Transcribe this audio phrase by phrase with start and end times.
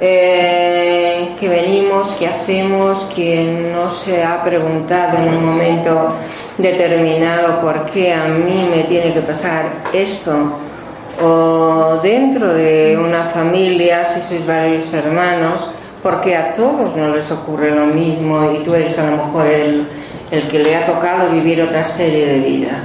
[0.00, 6.14] eh, que venimos, que hacemos, quien no se ha preguntado en un momento
[6.56, 10.52] determinado por qué a mí me tiene que pasar esto,
[11.20, 15.66] o dentro de una familia, si sois varios hermanos,
[16.02, 19.86] porque a todos no les ocurre lo mismo y tú eres a lo mejor el,
[20.30, 22.84] que le ha tocado vivir otra serie de vida.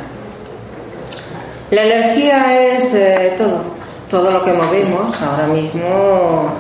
[1.70, 3.62] La energía es eh, todo,
[4.10, 6.54] todo lo que movemos ahora mismo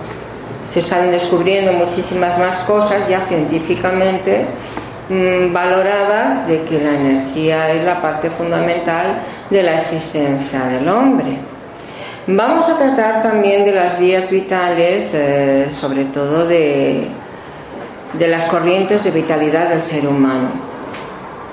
[0.74, 4.46] se están descubriendo muchísimas más cosas ya científicamente
[5.08, 9.20] mm, valoradas de que la energía es la parte fundamental
[9.52, 11.38] de la existencia del hombre.
[12.26, 17.08] Vamos a tratar también de las vías vitales, eh, sobre todo de,
[18.14, 20.50] de las corrientes de vitalidad del ser humano.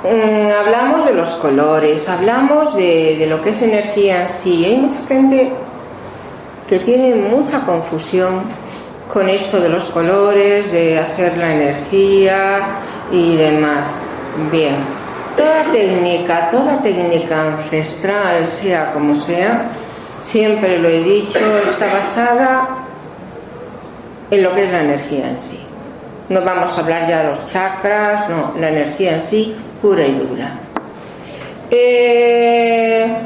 [0.02, 4.64] Mm, hablamos de los colores, hablamos de, de, lo que es energía en sí.
[4.64, 5.50] Hay mucha gente
[6.66, 8.44] que tiene mucha confusión
[9.12, 12.61] con esto de los colores, de hacer la energía
[13.12, 13.91] y demás.
[14.50, 14.77] Bien,
[15.36, 19.66] toda técnica, toda técnica ancestral, sea como sea,
[20.22, 21.38] siempre lo he dicho,
[21.69, 22.69] está basada
[24.31, 25.61] en lo que es la energía en sí.
[26.28, 30.12] No vamos a hablar ya de los chakras, no, la energía en sí, pura y
[30.12, 30.53] dura.
[31.72, 33.16] Eh,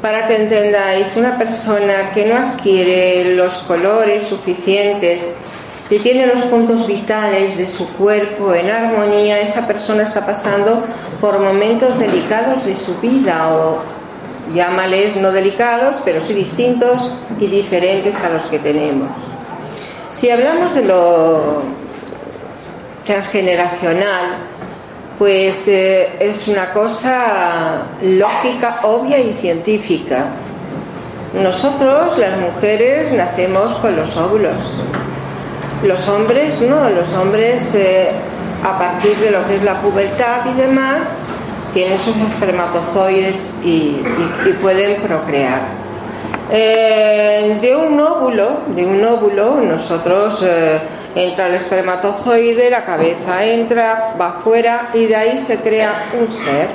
[0.00, 5.26] para que entendáis, una persona que no adquiere los colores suficientes
[5.90, 10.84] y tiene los puntos vitales de su cuerpo en armonía, esa persona está pasando
[11.20, 13.78] por momentos delicados de su vida o
[14.54, 17.10] llámales no delicados, pero sí distintos
[17.40, 19.08] y diferentes a los que tenemos.
[20.12, 21.62] Si hablamos de lo
[23.04, 24.36] transgeneracional,
[25.18, 30.26] pues eh, es una cosa lógica, obvia y científica.
[31.34, 34.78] Nosotros, las mujeres, nacemos con los óvulos.
[35.84, 38.10] Los hombres no, los hombres eh,
[38.64, 41.08] a partir de lo que es la pubertad y demás,
[41.74, 44.00] tienen sus espermatozoides y,
[44.62, 45.60] pueden procrear.
[46.50, 50.42] Eh, de un óvulo, de un óvulo, nosotros
[51.18, 56.68] entra el espermatozoide, la cabeza entra, va afuera y de ahí se crea un ser,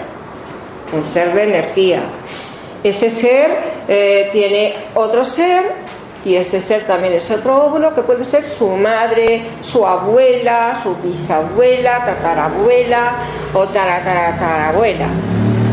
[0.91, 2.01] un ser de energía.
[2.83, 3.51] Ese ser
[3.87, 5.71] eh, tiene otro ser
[6.25, 10.93] y ese ser también es otro óvulo que puede ser su madre, su abuela, su
[10.95, 13.11] bisabuela, tatarabuela
[13.53, 15.07] o taratarabuela.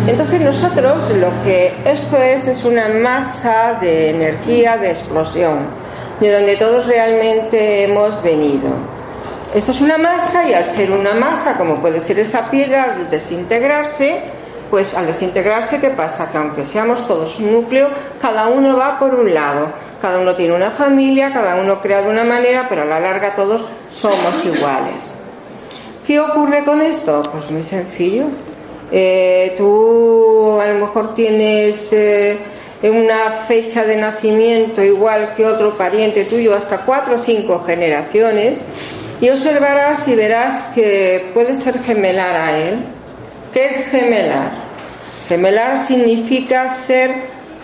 [0.07, 5.80] Entonces nosotros lo que esto es es una masa de energía de explosión
[6.21, 8.69] de donde todos realmente hemos venido.
[9.55, 13.11] Esto es una masa y al ser una masa, como puede ser esa piedra, al
[13.11, 14.21] desintegrarse,
[14.71, 16.31] pues al desintegrarse, ¿qué pasa?
[16.31, 17.89] Que aunque seamos todos un núcleo,
[18.21, 19.69] cada uno va por un lado.
[20.01, 23.35] Cada uno tiene una familia, cada uno crea de una manera, pero a la larga
[23.35, 24.95] todos somos iguales.
[26.07, 27.23] ¿Qué ocurre con esto?
[27.31, 28.25] Pues muy sencillo.
[28.93, 31.93] Eh, tú a lo mejor tienes...
[31.93, 32.39] Eh,
[32.89, 38.61] una fecha de nacimiento igual que otro pariente tuyo hasta cuatro o cinco generaciones
[39.21, 42.79] y observarás y verás que puede ser gemelar a él.
[43.53, 44.51] ¿Qué es gemelar?
[45.29, 47.11] Gemelar significa ser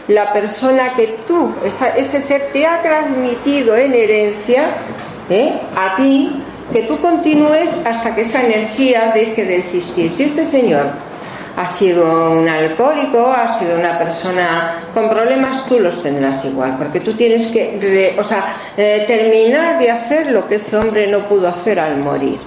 [0.08, 1.50] la persona que tú,
[1.96, 4.66] ese ser te ha transmitido en herencia
[5.30, 5.52] ¿eh?
[5.76, 10.12] a ti, que tú continúes hasta que esa energía deje de existir.
[10.14, 10.86] Si este señor
[11.56, 17.00] ha sido un alcohólico, ha sido una persona con problemas, tú los tendrás igual, porque
[17.00, 21.48] tú tienes que, o sea, eh, terminar de hacer lo que ese hombre no pudo
[21.48, 22.38] hacer al morir.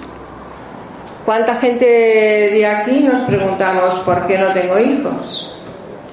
[1.26, 5.58] ¿Cuánta gente de aquí nos preguntamos por qué no tengo hijos?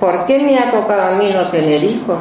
[0.00, 2.18] ¿Por qué me ha tocado a mí no tener hijos?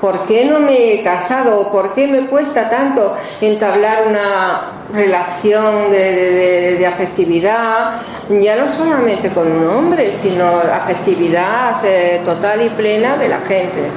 [0.00, 1.70] ¿Por qué no me he casado?
[1.72, 8.02] ¿Por qué me cuesta tanto entablar una relación de, afectividad?
[8.28, 13.88] Ya no solamente con un hombre, sino afectividad eh, total y plena de la gente.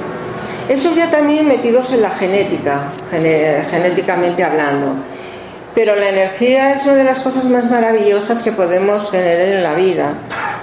[0.68, 4.94] Eso ya también metidos en la genética, genéticamente hablando.
[5.74, 9.74] Pero la energía es una de las cosas más maravillosas que podemos tener en la
[9.74, 10.14] vida.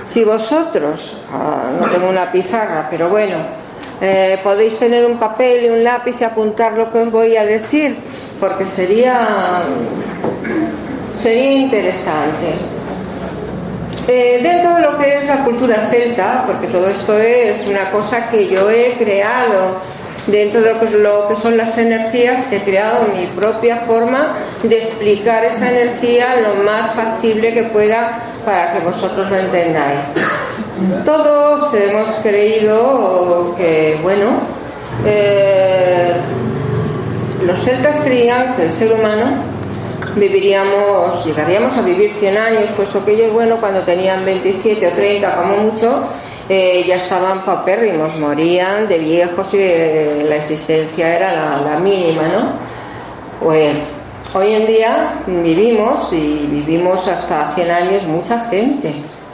[0.05, 3.66] Si vosotros, ah, no tengo una pizarra, pero bueno,
[4.01, 7.43] eh, podéis tener un papel y un lápiz y apuntar lo que os voy a
[7.43, 7.97] decir,
[8.39, 9.63] porque sería
[11.21, 12.53] sería interesante.
[14.07, 18.29] Eh, dentro de lo que es la cultura celta, porque todo esto es una cosa
[18.29, 19.81] que yo he creado,
[20.27, 25.69] dentro de lo que son las energías, he creado mi propia forma de explicar esa
[25.71, 30.36] energía lo más factible que pueda para que vosotros lo entendáis.
[31.05, 34.33] Todos hemos creído que, bueno,
[35.05, 36.13] eh,
[37.45, 39.25] los celtas creían que el ser humano
[40.15, 45.35] viviríamos, llegaríamos a vivir 100 años, puesto que ellos, bueno, cuando tenían 27 o 30
[45.35, 46.03] como mucho,
[46.49, 52.51] eh, ya estaban papérrimos, morían de viejos y la existencia era la, la mínima, ¿no?
[53.43, 53.77] Pues
[54.33, 58.93] hoy en día vivimos y vivimos hasta 100 años mucha gente,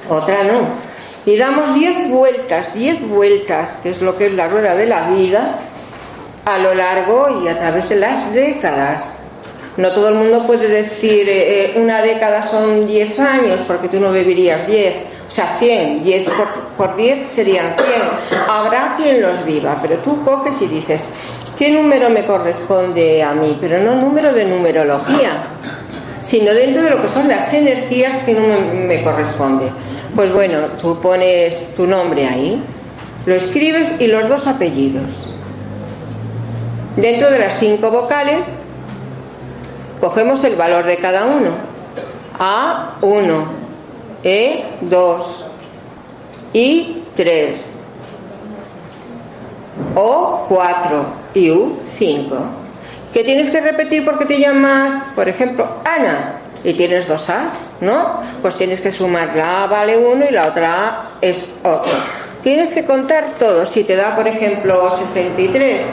[0.10, 0.93] otra no.
[1.26, 5.10] Y damos 10 vueltas, 10 vueltas, que es lo que es la rueda de la
[5.10, 5.58] vida,
[6.46, 9.20] a lo largo y a través de las décadas.
[9.78, 14.00] No todo el mundo puede decir eh, eh, una década son 10 años porque tú
[14.00, 14.96] no vivirías 10,
[15.28, 16.30] o sea, 100, 10
[16.78, 18.40] por, 10 serían 100.
[18.48, 21.08] Habrá quien los viva, pero tú coges y dices,
[21.58, 23.58] ¿qué número me corresponde a mí?
[23.60, 25.32] Pero no número de numerología,
[26.22, 28.42] sino dentro de lo que son las energías que no
[28.88, 29.72] me corresponde.
[30.16, 32.62] Pues bueno, tú pones tu nombre ahí,
[33.26, 35.06] lo escribes y los dos apellidos.
[36.96, 38.40] Dentro de las cinco vocales
[40.04, 41.52] Cogemos el valor de cada uno.
[42.38, 43.46] A1,
[44.22, 45.24] E2,
[46.54, 47.56] I3,
[49.96, 51.04] O4
[51.36, 52.28] y U5.
[53.14, 56.34] ¿Qué tienes que repetir porque te llamas, por ejemplo, Ana?
[56.64, 57.50] Y tienes dos A,
[57.82, 58.22] ¿no?
[58.42, 61.92] Pues tienes que sumar la A vale uno y la otra A es otro.
[62.42, 63.66] Tienes que contar todo.
[63.66, 65.84] Si te da, por ejemplo, 63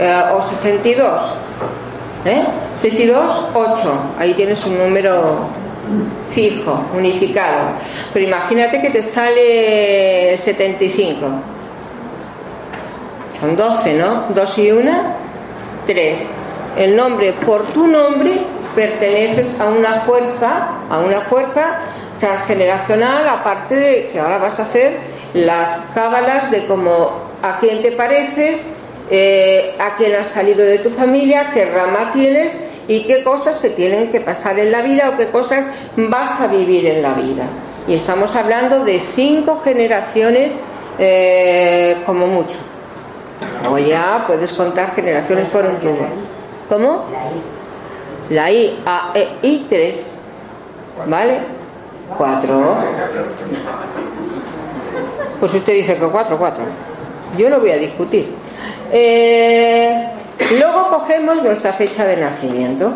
[0.00, 1.20] eh, o 62,
[2.24, 2.44] ¿Eh?
[2.80, 3.74] 6 y 2, 8.
[4.18, 5.38] Ahí tienes un número
[6.34, 7.70] fijo, unificado.
[8.12, 11.26] Pero imagínate que te sale 75.
[13.40, 14.24] Son 12, ¿no?
[14.34, 15.02] 2 y 1,
[15.86, 16.18] 3.
[16.76, 18.40] El nombre, por tu nombre,
[18.78, 21.80] perteneces a una fuerza, a una fuerza
[22.20, 24.98] transgeneracional, aparte de que ahora vas a hacer
[25.34, 27.10] las cábalas de cómo
[27.42, 28.64] a quién te pareces,
[29.10, 33.70] eh, a quién has salido de tu familia, qué rama tienes y qué cosas te
[33.70, 35.66] tienen que pasar en la vida o qué cosas
[35.96, 37.46] vas a vivir en la vida.
[37.88, 40.54] Y estamos hablando de cinco generaciones
[41.00, 42.54] eh, como mucho.
[43.68, 46.06] O ya puedes contar generaciones por un tubo.
[46.68, 47.06] ¿Cómo?
[48.30, 49.94] La I, A, E, I, 3.
[51.06, 51.38] ¿Vale?
[52.16, 52.76] Cuatro.
[55.40, 56.64] Pues usted dice que cuatro, cuatro.
[57.36, 58.32] Yo lo voy a discutir.
[58.92, 60.08] Eh,
[60.58, 62.92] luego cogemos nuestra fecha de nacimiento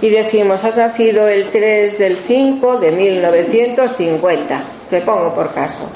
[0.00, 5.90] y decimos, has nacido el 3 del 5 de 1950, te pongo por caso.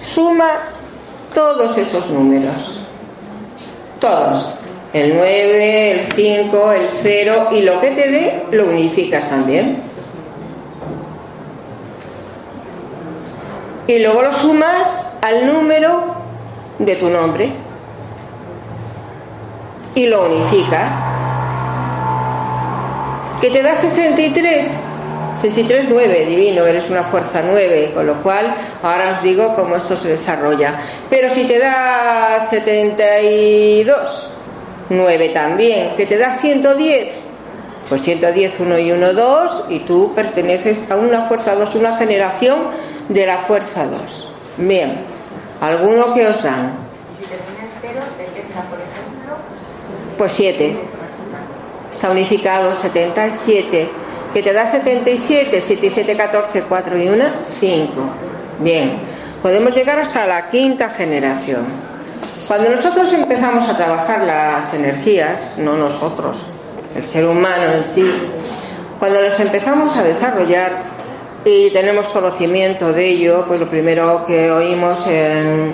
[0.00, 0.52] Suma
[1.34, 2.80] todos esos números,
[4.00, 4.54] todos,
[4.92, 9.82] el 9, el 5, el 0 y lo que te dé lo unificas también.
[13.86, 16.14] Y luego lo sumas al número
[16.78, 17.50] de tu nombre
[19.94, 20.90] y lo unificas.
[23.40, 24.82] Que te da 63.
[25.40, 29.96] 63, 9, divino, eres una fuerza 9, con lo cual ahora os digo cómo esto
[29.96, 30.74] se desarrolla.
[31.08, 34.28] Pero si te da 72,
[34.92, 37.08] 9 también, que te da 110,
[37.88, 42.58] pues 110, 1 y 1, 2, y tú perteneces a una fuerza 2, una generación
[43.08, 44.28] de la fuerza 2.
[44.58, 44.98] Bien,
[45.60, 46.72] ¿alguno que os dan?
[47.12, 49.36] ¿Y si termina en 0, 70, por ejemplo?
[50.18, 50.76] Pues 7.
[51.92, 53.88] Está unificado 77.
[54.32, 57.24] Que te da 77, 7 y 7, 14, 4 y 1,
[57.60, 57.92] 5.
[58.60, 58.92] Bien,
[59.42, 61.91] podemos llegar hasta la quinta generación.
[62.52, 66.36] Cuando nosotros empezamos a trabajar las energías, no nosotros,
[66.94, 68.04] el ser humano en sí,
[68.98, 70.72] cuando las empezamos a desarrollar,
[71.46, 75.72] y tenemos conocimiento de ello, pues lo primero que oímos en,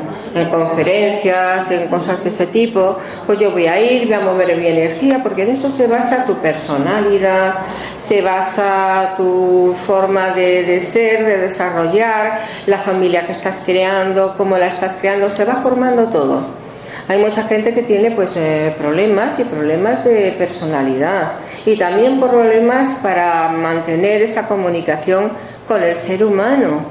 [0.53, 4.69] conferencias, en cosas de ese tipo, pues yo voy a ir, voy a mover mi
[4.69, 7.55] energía, porque en eso se basa tu personalidad,
[7.99, 14.57] se basa tu forma de, de, ser, de desarrollar, la familia que estás creando, cómo
[14.57, 16.68] la estás creando, se va formando todo.
[17.09, 21.33] Hay mucha gente que tiene pues eh, problemas y problemas de personalidad
[21.65, 25.31] y también problemas para mantener esa comunicación
[25.67, 26.83] con el ser humano.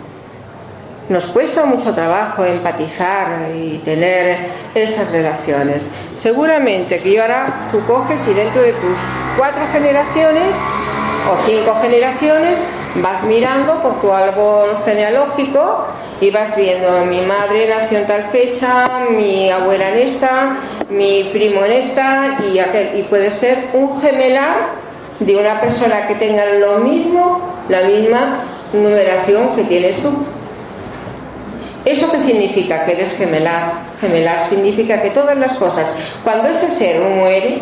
[1.09, 4.37] Nos cuesta mucho trabajo empatizar y tener
[4.73, 5.83] esas relaciones.
[6.15, 8.97] Seguramente que ahora tú coges y dentro de tus
[9.37, 10.49] cuatro generaciones
[11.31, 12.57] o cinco generaciones,
[12.95, 15.85] vas mirando por tu árbol genealógico
[16.19, 20.57] y vas viendo, mi madre nació en tal fecha, mi abuela en esta,
[20.89, 24.55] mi primo en esta, y, aquel, y puede ser un gemelar
[25.19, 27.39] de una persona que tenga lo mismo,
[27.69, 28.39] la misma
[28.73, 30.11] numeración que tienes tú.
[31.85, 32.83] ¿Eso qué significa?
[32.85, 33.71] Que eres gemelar.
[34.01, 35.87] Gemelar significa que todas las cosas,
[36.23, 37.59] cuando ese ser muere,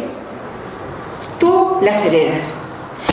[1.40, 2.55] tú las heredas.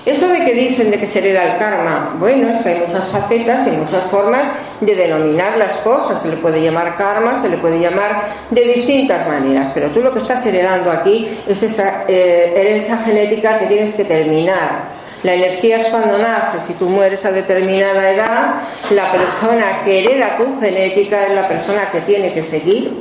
[0.05, 3.09] Eso de que dicen de que se hereda el karma, bueno, es que hay muchas
[3.09, 4.49] facetas y muchas formas
[4.81, 6.21] de denominar las cosas.
[6.21, 10.13] Se le puede llamar karma, se le puede llamar de distintas maneras, pero tú lo
[10.13, 15.03] que estás heredando aquí es esa eh, herencia genética que tienes que terminar.
[15.23, 18.55] La energía es cuando naces, si tú mueres a determinada edad,
[18.91, 23.01] la persona que hereda tu genética es la persona que tiene que seguir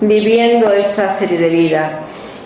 [0.00, 2.00] viviendo esa serie de vida.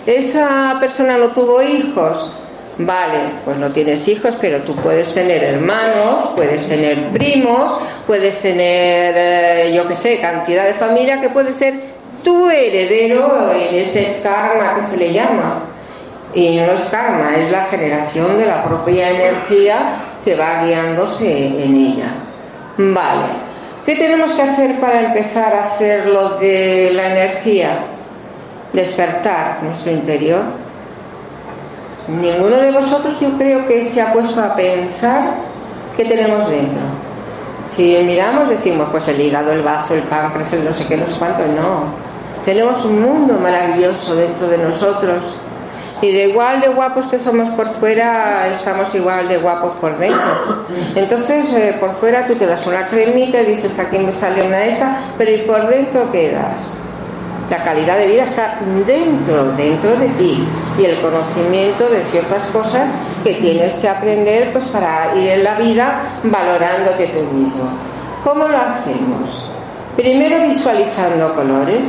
[0.05, 2.31] Esa persona no tuvo hijos,
[2.79, 9.15] Vale, pues no tienes hijos, pero tú puedes tener hermanos, puedes tener primos, puedes tener,
[9.17, 11.73] eh, yo qué sé, cantidad de familia que puede ser
[12.23, 15.63] tu heredero en ese karma que se le llama.
[16.35, 21.75] Y no es karma, es la generación de la propia energía que va guiándose en
[21.75, 22.11] ella.
[22.77, 23.25] Vale,
[23.87, 27.79] ¿qué tenemos que hacer para empezar a hacer lo de la energía?
[28.71, 30.66] Despertar nuestro interior
[32.07, 35.31] Ninguno de vosotros yo creo que se ha puesto a pensar
[35.97, 36.81] qué tenemos dentro.
[37.75, 41.05] Si miramos decimos pues el hígado, el bazo, el páncreas, el no sé qué, no
[41.05, 41.85] sé cuánto, no.
[42.45, 45.21] Tenemos un mundo maravilloso dentro de nosotros
[46.01, 50.65] y de igual de guapos que somos por fuera, estamos igual de guapos por dentro.
[50.95, 54.63] Entonces, eh, por fuera tú te das una cremita y dices, aquí me sale una
[54.63, 56.86] esta, pero ¿y por dentro qué das?
[57.49, 60.45] La calidad de vida está dentro, dentro de ti
[60.77, 62.89] y el conocimiento de ciertas cosas
[63.23, 67.69] que tienes que aprender pues para ir en la vida valorándote tú mismo.
[68.25, 69.49] ¿Cómo lo hacemos?
[69.95, 71.87] Primero visualizando colores.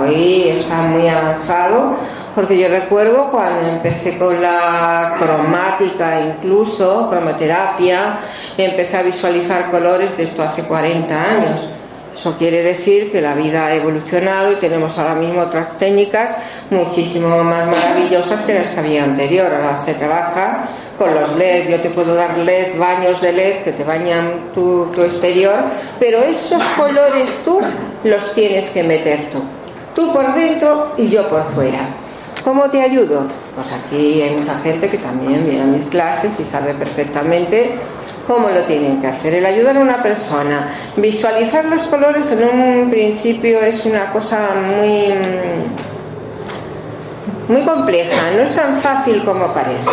[0.00, 1.94] Hoy está muy avanzado
[2.34, 8.16] porque yo recuerdo cuando empecé con la cromática incluso, cromoterapia,
[8.56, 11.77] empecé a visualizar colores de esto hace 40 años
[12.18, 16.34] eso quiere decir que la vida ha evolucionado y tenemos ahora mismo otras técnicas
[16.68, 19.46] muchísimo más maravillosas que las que había anterior.
[19.46, 20.64] Ahora se trabaja
[20.98, 24.86] con los LED, yo te puedo dar LED, baños de LED que te bañan tu,
[24.86, 25.60] tu exterior,
[26.00, 27.60] pero esos colores tú
[28.02, 29.40] los tienes que meter tú.
[29.94, 31.86] Tú por dentro y yo por fuera.
[32.42, 33.22] ¿Cómo te ayudo?
[33.54, 37.70] Pues aquí hay mucha gente que también viene a mis clases y sabe perfectamente
[38.28, 39.32] ¿Cómo lo tienen que hacer?
[39.32, 40.68] El ayudar a una persona.
[40.98, 45.14] Visualizar los colores en un principio es una cosa muy,
[47.48, 49.88] muy compleja, no es tan fácil como parece.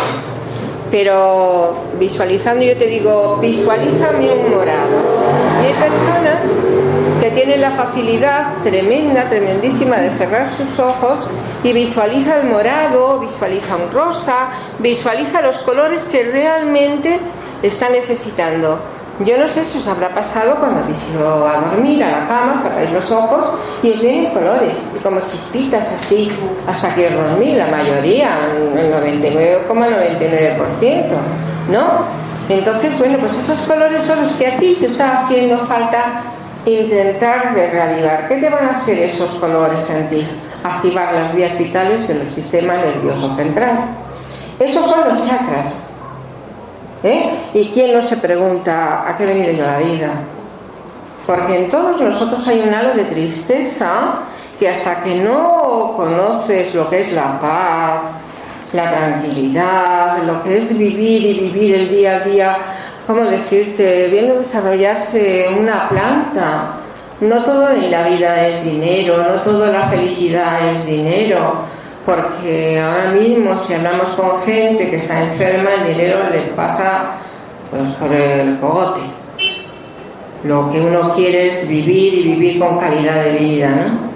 [0.90, 5.00] Pero visualizando, yo te digo, visualízame un morado.
[5.62, 6.36] Y hay personas
[7.22, 11.26] que tienen la facilidad tremenda, tremendísima de cerrar sus ojos
[11.64, 17.18] y visualiza el morado, visualiza un rosa, visualiza los colores que realmente
[17.62, 18.78] está necesitando.
[19.24, 22.62] Yo no sé si os habrá pasado cuando habéis ido a dormir a la cama,
[22.62, 23.46] cerráis los ojos
[23.82, 26.28] y os vienen colores, y como chispitas así,
[26.66, 31.06] hasta que os dormís, la mayoría, el 99,99%,
[31.72, 32.04] ¿no?
[32.50, 36.24] Entonces, bueno, pues esos colores son los que a ti te está haciendo falta
[36.66, 38.28] intentar reavivar.
[38.28, 40.26] ¿Qué te van a hacer esos colores en ti?
[40.62, 43.86] Activar las vías vitales del sistema nervioso central.
[44.58, 45.95] Esos son los chakras.
[47.06, 47.30] ¿Eh?
[47.54, 50.10] ¿Y quién no se pregunta a qué he venido yo a la vida?
[51.24, 54.22] Porque en todos nosotros hay un halo de tristeza
[54.58, 58.02] que hasta que no conoces lo que es la paz,
[58.72, 62.56] la tranquilidad, lo que es vivir y vivir el día a día,
[63.06, 64.08] ¿cómo decirte?
[64.08, 66.72] Viendo desarrollarse una planta.
[67.20, 71.75] No todo en la vida es dinero, no toda la felicidad es dinero
[72.06, 77.16] porque ahora mismo si hablamos con gente que está enferma, el dinero le pasa
[77.68, 79.00] pues, por el cogote.
[80.44, 83.70] Lo que uno quiere es vivir y vivir con calidad de vida.
[83.70, 84.06] ¿no?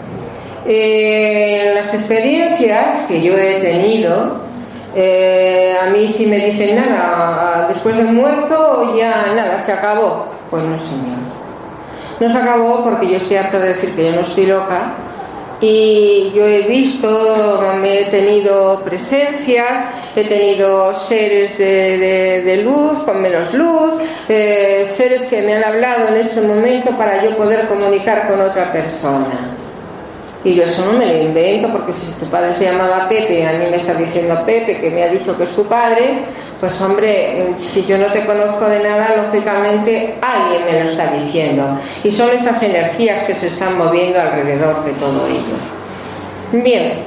[0.67, 4.37] Eh, las experiencias que yo he tenido,
[4.95, 10.27] eh, a mí si me dicen nada, después del muerto ya nada, se acabó.
[10.49, 11.19] Pues no, señor.
[12.21, 14.95] No se acabó porque yo estoy harta de decir que yo no estoy loca
[15.61, 19.85] y yo he visto, me he tenido presencias,
[20.17, 23.95] he tenido seres de, luz, con menos luz,
[24.29, 28.73] eh, seres que me han hablado en ese momento para yo poder comunicar con otra
[28.73, 29.57] persona.
[30.43, 33.53] Y yo eso no me lo invento, porque si tu padre se llamaba Pepe, a
[33.53, 36.15] mí me está diciendo Pepe, que me ha dicho que es tu padre,
[36.61, 41.79] Pues hombre, si yo no te conozco de nada, lógicamente alguien me lo está diciendo.
[42.05, 46.63] Y son esas energías que se están moviendo alrededor de todo ello.
[46.63, 47.05] Bien,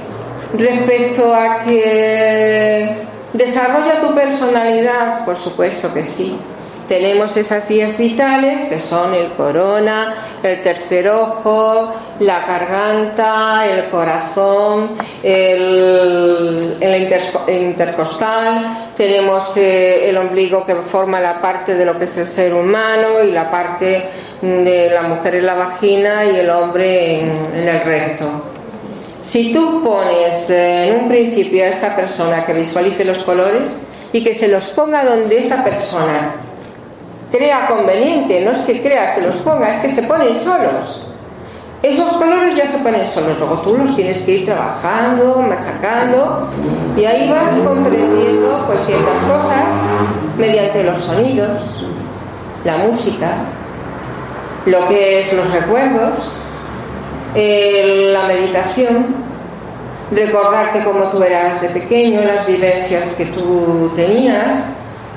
[0.58, 2.96] respecto a que
[3.34, 6.36] desarrolla tu personalidad, por supuesto que sí.
[6.88, 14.90] Tenemos esas vías vitales que son el corona, el tercer ojo, la garganta, el corazón,
[15.24, 16.78] el,
[17.48, 22.54] intercostal, tenemos eh, el ombligo que forma la parte de lo que es el ser
[22.54, 24.04] humano y la parte
[24.42, 28.26] de la mujer en la vagina y el hombre en el recto.
[29.22, 33.72] Si tú pones eh, en un principio a esa persona que visualice los colores
[34.12, 36.34] y que se los ponga donde esa persona
[37.34, 41.02] crea conveniente, no es que crea, se los ponga, es que se ponen solos.
[41.82, 46.48] Esos colores ya se ponen solos, luego tú los tienes que ir trabajando, machacando
[46.96, 49.66] y ahí vas comprendiendo pues ciertas cosas
[50.38, 51.64] mediante los sonidos,
[52.64, 53.38] la música,
[54.68, 56.14] lo que es los recuerdos,
[57.34, 59.08] la meditación,
[60.12, 64.64] recordarte cómo tú eras de pequeño, las vivencias que tú tenías,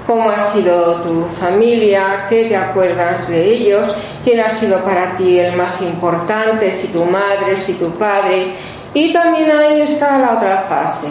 [0.07, 3.89] cómo ha sido tu familia, qué te acuerdas de ellos,
[4.25, 8.53] quién ha sido para ti el más importante, si tu madre, si tu padre.
[8.95, 11.09] Y también ahí está la otra fase.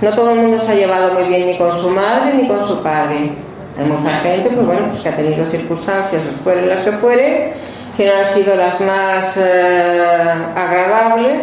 [0.00, 2.66] No todo el mundo se ha llevado muy bien ni con su madre ni con
[2.66, 3.30] su padre.
[3.78, 7.52] Hay mucha gente pues bueno, pues que ha tenido circunstancias, fueren las que fueren,
[7.96, 11.42] que no han sido las más eh, agradables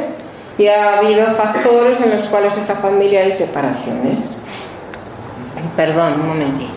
[0.58, 4.20] y ha habido factores en los cuales esa familia hay separaciones.
[5.76, 6.74] Perdón, un momentito.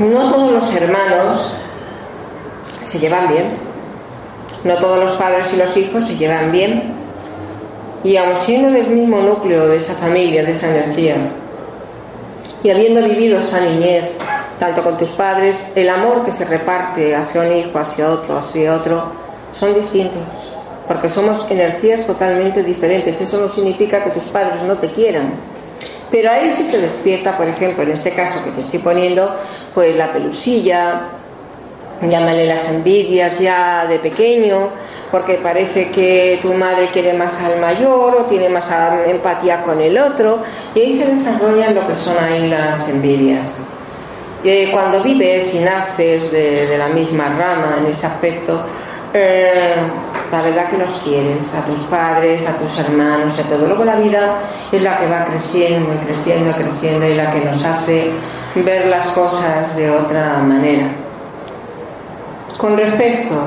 [0.00, 1.54] No todos los hermanos
[2.82, 3.50] se llevan bien.
[4.64, 6.94] No todos los padres y los hijos se llevan bien.
[8.02, 11.16] Y aun siendo del mismo núcleo de esa familia, de esa energía,
[12.62, 14.10] y habiendo vivido esa niñez,
[14.58, 18.74] tanto con tus padres, el amor que se reparte hacia un hijo, hacia otro, hacia
[18.74, 19.04] otro,
[19.52, 20.22] son distintos
[20.90, 23.20] porque somos energías totalmente diferentes.
[23.20, 25.34] Eso no significa que tus padres no te quieran.
[26.10, 29.32] Pero ahí sí se despierta, por ejemplo, en este caso que te estoy poniendo,
[29.72, 31.02] pues la pelusilla,
[32.02, 34.70] llámale las envidias ya de pequeño,
[35.12, 38.68] porque parece que tu madre quiere más al mayor o tiene más
[39.06, 40.40] empatía con el otro,
[40.74, 43.46] y ahí se desarrollan lo que son ahí las envidias.
[44.42, 48.64] Eh, cuando vives y naces de la misma rama en ese aspecto,
[49.12, 49.74] eh,
[50.30, 53.66] la verdad que los quieres, a tus padres, a tus hermanos, a todo.
[53.66, 54.34] Luego la vida
[54.70, 58.10] es la que va creciendo y creciendo y creciendo y la que nos hace
[58.54, 60.86] ver las cosas de otra manera.
[62.56, 63.46] Con respecto,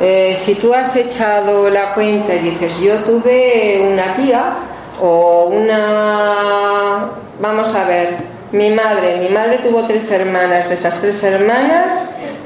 [0.00, 4.54] eh, si tú has echado la cuenta y dices, yo tuve una tía
[5.00, 7.06] o una,
[7.40, 8.16] vamos a ver,
[8.52, 11.92] mi madre, mi madre tuvo tres hermanas, de esas tres hermanas,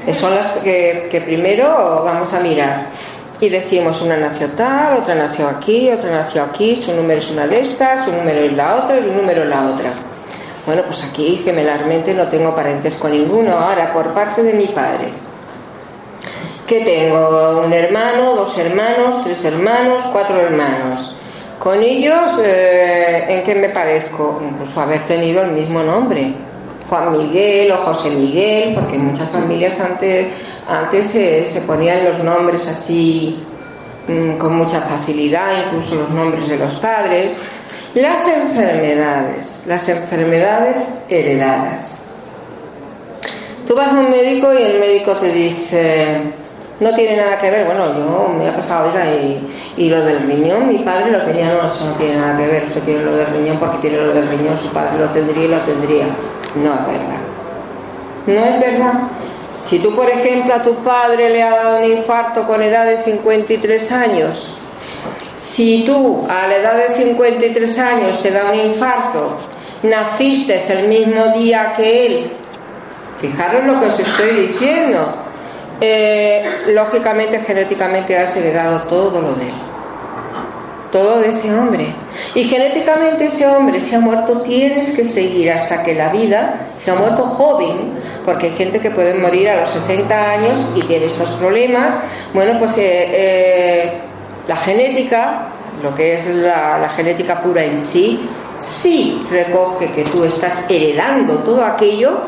[0.05, 2.87] que son las que, primero vamos a mirar.
[3.41, 7.47] Y decimos, una nació tal, otra nació aquí, otra nació aquí, su número es una
[7.47, 9.89] de estas, su número es la otra su número es la otra.
[10.67, 13.53] Bueno, pues aquí gemelarmente no tengo parentesco ninguno.
[13.53, 15.09] Ahora, por parte de mi padre,
[16.67, 21.15] que tengo un hermano, dos hermanos, tres hermanos, cuatro hermanos.
[21.57, 24.39] Con ellos, eh, ¿en qué me parezco?
[24.47, 26.31] Incluso haber tenido el mismo nombre.
[26.87, 30.27] Juan Miguel o José Miguel, porque muchas familias antes,
[30.67, 33.37] antes se, ponían los nombres así
[34.07, 37.35] mm, con mucha facilidad, incluso los nombres de los padres.
[37.93, 41.97] Las enfermedades, las enfermedades heredadas.
[43.67, 46.21] Tú vas a un médico y el médico te dice,
[46.79, 49.39] no tiene nada que ver, bueno, yo me ha pasado, oiga, y,
[49.75, 52.63] y lo del riñón, mi padre lo tenía, no, eso no tiene nada que ver,
[52.63, 55.47] usted tiene lo del riñón porque tiene lo del riñón, su padre lo tendría y
[55.49, 56.05] lo tendría.
[56.55, 57.21] No es verdad.
[58.25, 58.93] No es verdad.
[59.71, 63.05] Si tú, por ejemplo, a tu padre le ha dado un infarto con edad de
[63.05, 64.45] 53 años,
[65.37, 69.37] si tú a la edad de 53 años te da un infarto,
[69.83, 72.31] naciste el mismo día que él,
[73.21, 75.09] fijaros lo que os estoy diciendo,
[75.79, 79.53] eh, lógicamente, genéticamente has heredado todo lo de él,
[80.91, 81.87] todo de ese hombre.
[82.35, 86.91] Y genéticamente ese hombre se ha muerto, tienes que seguir hasta que la vida se
[86.91, 87.93] ha muerto joven,
[88.25, 91.95] porque hay gente que puede morir a los 60 años y tiene estos problemas.
[92.33, 93.91] Bueno, pues eh, eh,
[94.47, 95.47] la genética,
[95.81, 98.27] lo que es la, la genética pura en sí,
[98.57, 102.19] sí recoge que tú estás heredando todo aquello,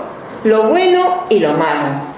[0.44, 2.13] lo bueno y lo malo.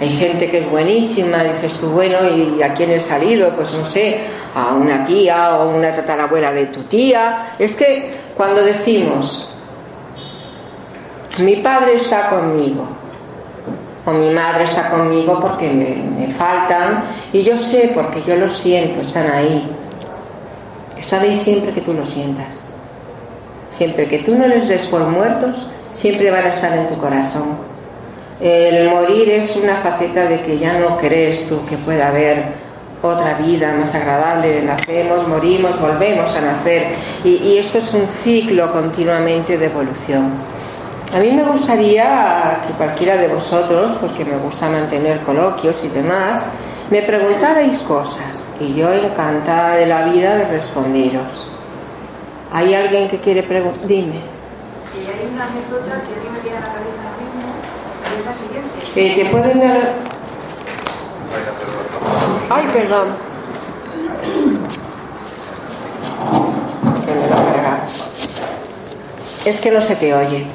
[0.00, 3.50] Hay gente que es buenísima, dices tú, bueno, ¿y a quién he salido?
[3.54, 4.18] Pues no sé,
[4.54, 7.54] a una tía o una tatarabuela de tu tía.
[7.58, 9.54] Es que cuando decimos,
[11.38, 12.86] mi padre está conmigo,
[14.04, 19.00] o mi madre está conmigo porque me, faltan, y yo sé porque yo lo siento,
[19.00, 19.70] están ahí.
[20.98, 22.46] Están ahí siempre que tú lo sientas.
[23.70, 27.73] Siempre que tú no les des por muertos, siempre van a estar en tu corazón.
[28.44, 32.44] El morir es una faceta de que ya no crees tú que pueda haber
[33.00, 34.60] otra vida más agradable.
[34.60, 36.88] Nacemos, morimos, volvemos a nacer.
[37.24, 40.30] Y, esto es un ciclo continuamente de evolución.
[41.14, 46.44] A mí me gustaría que cualquiera de vosotros, porque me gusta mantener coloquios y demás,
[46.90, 51.48] me preguntarais cosas y yo encantada de la vida de responderos.
[52.52, 53.86] ¿Hay alguien que quiere preguntar?
[53.86, 54.20] Dime.
[54.92, 57.54] Hay una anécdota que a mí me viene a la cabeza ahora mismo,
[58.13, 58.70] y es la siguiente.
[58.96, 59.92] Eh, ¿Te pueden dar...?
[62.50, 63.08] Ay, perdón.
[67.04, 67.82] Que me lo he cargado.
[69.44, 70.46] Es que no se te oye.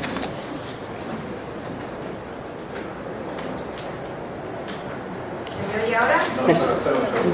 [5.49, 6.19] ¿Se me oye ahora?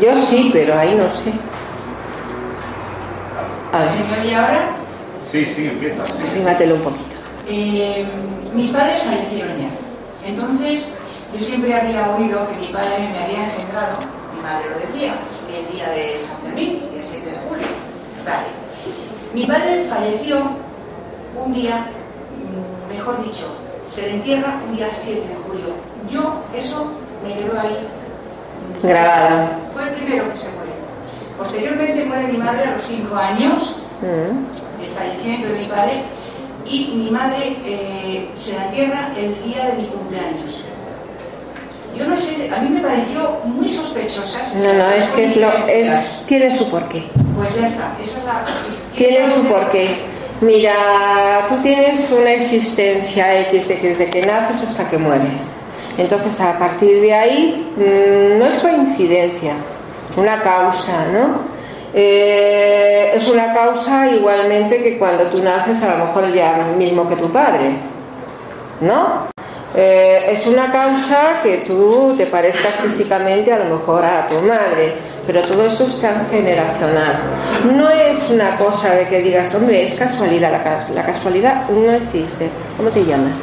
[0.02, 1.32] Yo sí, pero ahí no sé.
[3.72, 4.70] ¿Se me oye ahora?
[5.32, 6.04] Sí, sí, empieza.
[6.04, 7.16] arrímatelo un poquito.
[7.48, 8.06] Eh,
[8.54, 9.75] mis padres fallecieron ya.
[10.26, 10.90] Entonces,
[11.34, 13.98] yo siempre había oído que mi padre me había engendrado,
[14.36, 15.14] mi madre lo decía,
[15.50, 17.68] el día de San Fermín, el 7 de julio.
[18.26, 18.48] Vale.
[19.34, 20.38] Mi padre falleció
[21.36, 21.86] un día,
[22.40, 23.46] mm, mejor dicho,
[23.86, 25.74] se le entierra un día 7 de julio.
[26.10, 26.88] Yo, eso
[27.24, 27.88] me quedó ahí.
[28.82, 29.60] mm, Grabada.
[29.74, 30.72] Fue el primero que se muere.
[31.38, 34.84] Posteriormente muere mi madre a los 5 años Mm.
[34.84, 36.04] el fallecimiento de mi padre
[36.66, 40.62] y mi madre eh, se la entierra el día de mi cumpleaños.
[41.98, 44.40] Yo no sé, a mí me pareció muy sospechosa.
[44.56, 47.08] No, no, es que es lo, es, tiene su porqué.
[47.38, 48.46] Pues ya está, eso es la...
[48.58, 48.98] sí.
[48.98, 49.96] Tiene su porqué.
[50.42, 55.32] Mira, tú tienes una existencia X desde que naces hasta que mueres.
[55.98, 59.54] Entonces, a partir de ahí, mm, no es coincidencia,
[60.12, 61.55] es una causa, ¿no?
[61.94, 67.16] Eh, es una causa igualmente que cuando tú naces, a lo mejor ya mismo que
[67.16, 67.72] tu padre,
[68.82, 69.28] ¿no?
[69.78, 74.94] Eh, es una causa que tú te parezcas físicamente a lo mejor a tu madre,
[75.28, 77.18] pero todo eso es transgeneracional.
[77.74, 81.92] No es una cosa de que digas, hombre, es casualidad, la, ca- la casualidad no
[81.92, 82.50] existe.
[82.78, 83.34] ¿Cómo te llamas?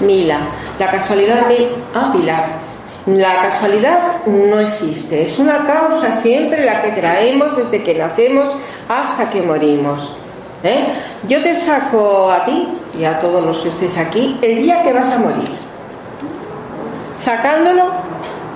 [0.00, 0.38] Mila.
[0.78, 2.69] La casualidad, mi- ah, Pilar.
[3.06, 8.50] La casualidad no existe, es una causa siempre la que traemos desde que nacemos
[8.90, 10.14] hasta que morimos.
[10.62, 10.84] ¿eh?
[11.26, 14.92] Yo te saco a ti y a todos los que estéis aquí el día que
[14.92, 15.48] vas a morir,
[17.16, 17.90] sacándolo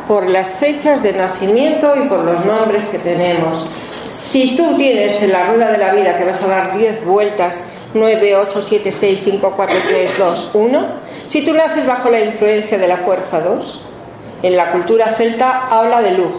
[0.06, 3.66] por las fechas de nacimiento y por los nombres que tenemos.
[4.12, 7.56] Si tú tienes en la rueda de la vida que vas a dar 10 vueltas,
[7.94, 10.86] 9, 8, 7, 6, 5, 4, 3, 2, 1,
[11.28, 13.80] si tú naces bajo la influencia de la fuerza 2,
[14.42, 16.32] en la cultura celta habla de luz.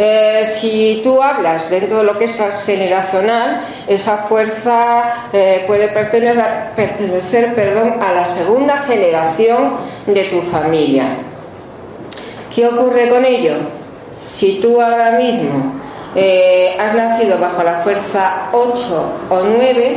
[0.00, 7.52] Eh, si tú hablas dentro de lo que es transgeneracional, esa fuerza eh, puede pertenecer,
[7.54, 9.72] perdón, a la segunda generación
[10.06, 11.06] de tu familia.
[12.54, 13.54] ¿Qué ocurre con ello?
[14.22, 15.72] Si tú ahora mismo
[16.14, 19.96] eh, has nacido bajo la fuerza 8 o 9,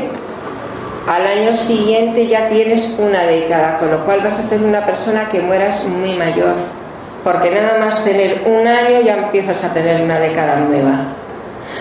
[1.07, 5.29] al año siguiente ya tienes una década, con lo cual vas a ser una persona
[5.29, 6.55] que mueras muy mayor,
[7.23, 11.05] porque nada más tener un año ya empiezas a tener una década nueva.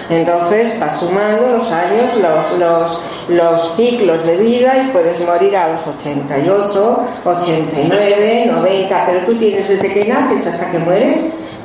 [0.08, 5.68] Entonces vas sumando los años, los, los, los ciclos de vida y puedes morir a
[5.68, 11.18] los 88, 89, 90, pero tú tienes desde que naces hasta que mueres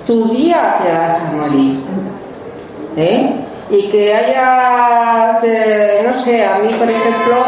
[0.05, 1.79] tu día que vas a morir.
[2.97, 3.31] ¿Eh?
[3.69, 7.43] Y que haya, eh, no sé, a mí por ejemplo,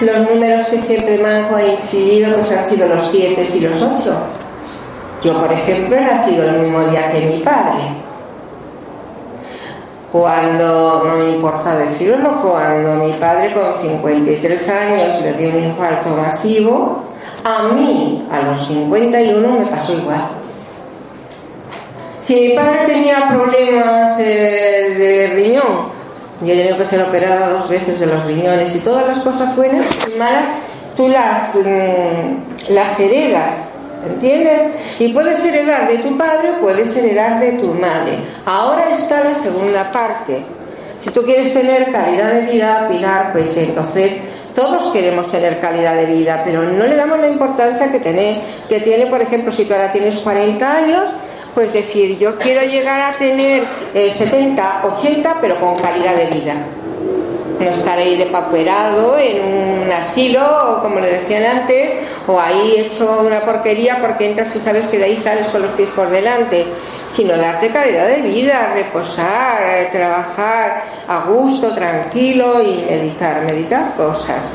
[0.00, 4.43] los números que siempre me han coincidido pues han sido los 7 y los 8.
[5.24, 7.80] Yo, por ejemplo, he nacido el mismo día que mi padre.
[10.12, 16.10] Cuando, no me importa decirlo, cuando mi padre con 53 años le dio un infarto
[16.10, 17.04] masivo,
[17.42, 20.28] a mí a los 51 me pasó igual.
[22.22, 25.94] Si mi padre tenía problemas eh, de riñón,
[26.42, 29.56] yo he tenido que ser operada dos veces de los riñones y todas las cosas
[29.56, 30.48] buenas y malas
[30.96, 33.54] tú las, mm, las heredas,
[34.06, 34.62] ¿entiendes?
[34.98, 38.18] Y puedes heredar de tu padre, puedes heredar de tu madre.
[38.46, 40.42] Ahora está la segunda parte.
[40.98, 44.14] Si tú quieres tener calidad de vida, Pilar, pues entonces
[44.54, 48.78] Todos queremos tener calidad de vida, pero no le damos la importancia que tiene, que
[48.78, 51.02] tiene por ejemplo, si tú ahora tienes 40 años,
[51.56, 56.54] pues decir, yo quiero llegar a tener 70, 80, pero con calidad de vida
[57.64, 61.94] no estar ahí de papuerado en un asilo, como le decían antes,
[62.26, 65.70] o ahí hecho una porquería porque entras y sabes que de ahí sales con los
[65.72, 66.64] pies por delante,
[67.14, 74.50] sino darte calidad de vida, reposar, trabajar a gusto, tranquilo y meditar, meditar cosas.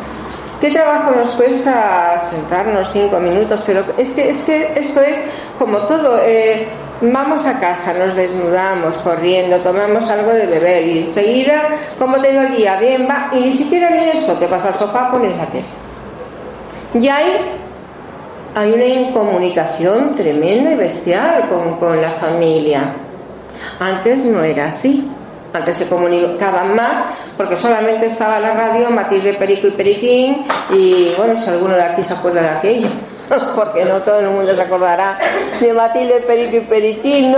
[0.59, 3.61] ¿Qué trabajo nos cuesta sentarnos cinco minutos?
[3.65, 5.17] Pero es que, es que esto es
[5.57, 6.19] como todo.
[6.21, 6.67] Eh,
[7.01, 11.61] Vamos a casa, nos desnudamos corriendo, tomamos algo de beber y enseguida,
[11.97, 15.35] como te día, bien, va, y ni siquiera ni eso, te pasa al sofá, pones
[15.37, 15.63] la tele.
[16.93, 17.37] Y ahí
[18.53, 22.93] hay una incomunicación tremenda y bestial con, con la familia.
[23.79, 25.09] Antes no era así.
[25.53, 27.01] Antes se comunicaban más
[27.35, 32.03] porque solamente estaba la radio Matilde Perico y Periquín y bueno, si alguno de aquí
[32.03, 32.87] se acuerda de aquello.
[33.55, 35.17] porque no todo el mundo se acordará
[35.59, 37.35] de Matilde Perico y Periquín,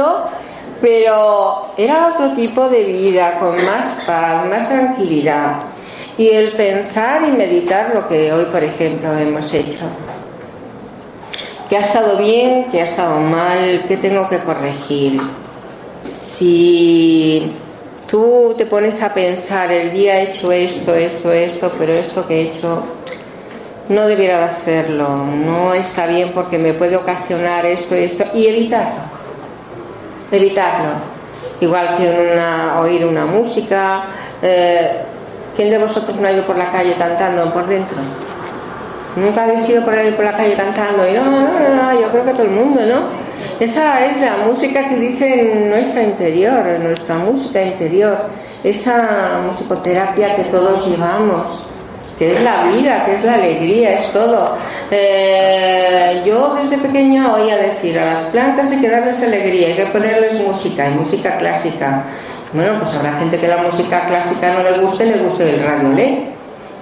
[0.81, 5.57] Pero era otro tipo de vida, con más paz, más tranquilidad.
[6.17, 9.85] Y el pensar y meditar lo que hoy, por ejemplo, hemos hecho.
[11.69, 12.65] ¿Qué ha estado bien?
[12.71, 13.83] ¿Qué ha estado mal?
[13.87, 15.21] ¿Qué tengo que corregir?
[16.13, 17.51] Si
[18.09, 22.41] tú te pones a pensar, el día he hecho esto, esto, esto, pero esto que
[22.41, 22.83] he hecho
[23.91, 28.47] no debiera de hacerlo, no está bien porque me puede ocasionar esto y esto, y
[28.47, 29.01] evitarlo,
[30.31, 31.11] evitarlo.
[31.59, 34.01] Igual que una, oír una música.
[34.41, 35.03] Eh,
[35.55, 37.97] ¿Quién de vosotros no ha ido por la calle cantando por dentro?
[39.15, 42.09] Nunca habéis ido por ahí por la calle cantando y no, no, no, no, yo
[42.09, 43.01] creo que todo el mundo, ¿no?
[43.59, 48.17] Esa es la música que dice nuestra interior, nuestra música interior,
[48.63, 51.70] esa musicoterapia que todos llevamos
[52.21, 54.55] que es la vida, que es la alegría, es todo.
[54.91, 59.87] Eh, yo desde pequeña oía decir, a las plantas hay que darles alegría, hay que
[59.87, 62.03] ponerles música, y música clásica.
[62.53, 65.97] Bueno, pues habrá gente que la música clásica no le guste, le guste el radio
[65.97, 66.27] ¿eh?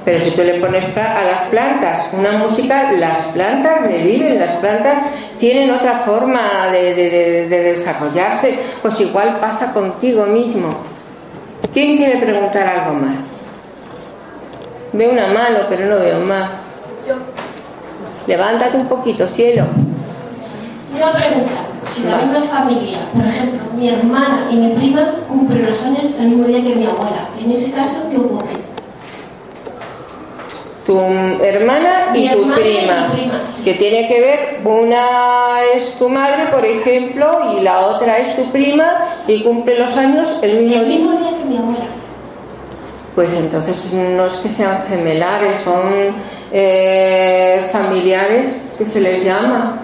[0.03, 4.99] Pero si tú le pones a las plantas una música, las plantas reviven, las plantas
[5.39, 10.75] tienen otra forma de, de desarrollarse, pues igual pasa contigo mismo.
[11.73, 13.38] ¿Quién quiere preguntar algo más?
[14.91, 16.45] Veo una mano, pero no veo más.
[17.07, 17.15] Yo.
[18.25, 19.65] Levántate un poquito, cielo.
[20.95, 21.51] Una pregunta.
[21.93, 26.27] Si la misma familia, por ejemplo, mi hermana y mi prima cumplen los años el
[26.27, 28.53] mismo día que mi abuela, en ese caso, ¿qué ocurre?
[30.85, 30.99] Tu
[31.43, 33.11] hermana y tu prima,
[33.63, 38.45] que tiene que ver, una es tu madre, por ejemplo, y la otra es tu
[38.51, 38.93] prima
[39.27, 41.98] y cumple los años el mismo, el mismo día que mi abuela
[43.15, 46.15] pues entonces no es que sean gemelares, son
[46.51, 49.77] eh, familiares que se les llama.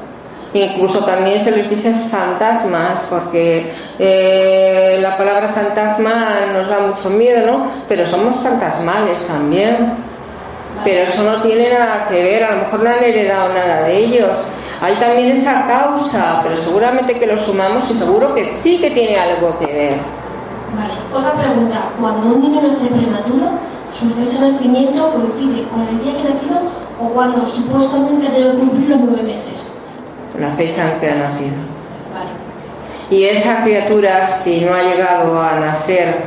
[0.53, 3.65] Incluso también se les dice fantasmas, porque
[3.99, 7.67] eh, la palabra fantasma nos da mucho miedo, ¿no?
[7.89, 9.91] Pero somos fantasmales también.
[10.85, 13.97] Pero eso no tiene nada que ver, a lo mejor no han heredado nada de
[13.97, 14.31] ellos.
[14.81, 19.17] Hay también esa causa, pero seguramente que lo sumamos y seguro que sí que tiene
[19.17, 20.24] algo que ver.
[20.73, 20.93] Vale.
[21.13, 21.77] Otra pregunta.
[21.99, 23.51] Cuando un niño nace prematuro,
[23.93, 26.57] ¿su fecha de nacimiento coincide con el día que nació
[26.99, 29.73] o cuando supuestamente debe cumplir los nueve meses?
[30.39, 31.55] La fecha en que ha nacido.
[32.13, 32.31] Vale.
[33.09, 36.25] Y esa criatura, si no ha llegado a nacer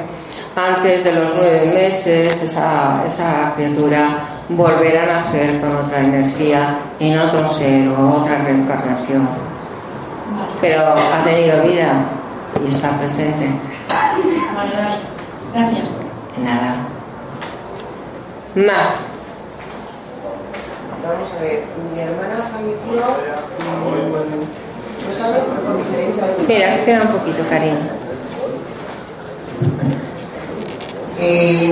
[0.57, 4.09] antes de los nueve meses, esa, esa criatura
[4.49, 9.29] volverá a nacer con otra energía en otro ser o otra reencarnación.
[10.31, 10.53] Vale.
[10.61, 11.93] Pero ha tenido vida
[12.67, 13.51] y está presente.
[14.59, 14.99] Vale, vale.
[15.55, 15.89] Gracias.
[16.43, 16.75] Nada.
[18.57, 19.03] Más.
[21.07, 21.63] Vamos a ver,
[21.95, 23.07] mi hermana falleció
[25.07, 27.77] no sabe por diferencia de Espera, espera un poquito, cariño.
[31.21, 31.71] Eh,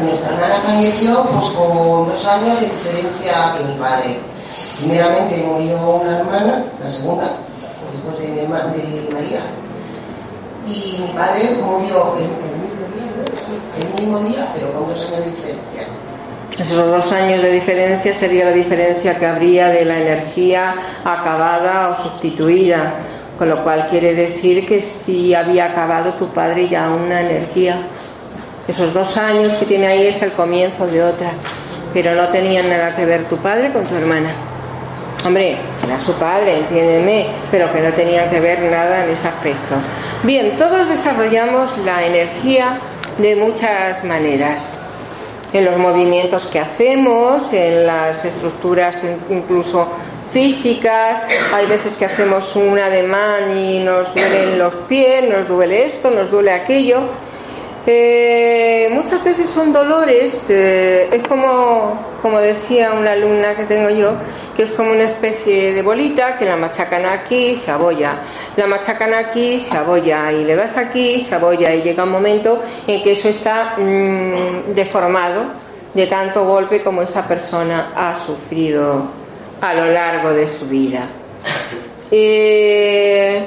[0.00, 4.18] nuestra hermana falleció pues con dos años de diferencia que mi padre.
[4.78, 7.28] Primeramente murió una hermana, la segunda,
[7.92, 9.40] después de, de María,
[10.66, 12.28] y mi padre murió el,
[13.82, 15.82] el mismo día, pero con dos años de diferencia.
[16.58, 22.02] Esos dos años de diferencia sería la diferencia que habría de la energía acabada o
[22.02, 22.94] sustituida,
[23.38, 27.78] con lo cual quiere decir que si había acabado tu padre ya una energía.
[28.68, 31.32] Esos dos años que tiene ahí es el comienzo de otra,
[31.94, 34.30] pero no tenían nada que ver tu padre con tu hermana.
[35.24, 39.76] Hombre, era su padre, entiéndeme, pero que no tenían que ver nada en ese aspecto.
[40.22, 42.78] Bien, todos desarrollamos la energía
[43.16, 44.62] de muchas maneras.
[45.52, 49.88] en los movimientos que hacemos, en las estructuras incluso
[50.32, 56.10] físicas, hay veces que hacemos un ademán y nos duelen los pies, nos duele esto,
[56.10, 57.00] nos duele aquello.
[57.86, 64.12] Eh, muchas veces son dolores, eh, es como, como decía una alumna que tengo yo,
[64.54, 68.16] que es como una especie de bolita que la machacan aquí, se abolla,
[68.56, 72.62] la machacan aquí, se abolla, y le das aquí, se abolla, y llega un momento
[72.86, 75.44] en que eso está mm, deformado
[75.94, 79.04] de tanto golpe como esa persona ha sufrido
[79.62, 81.06] a lo largo de su vida.
[82.10, 83.44] Eh,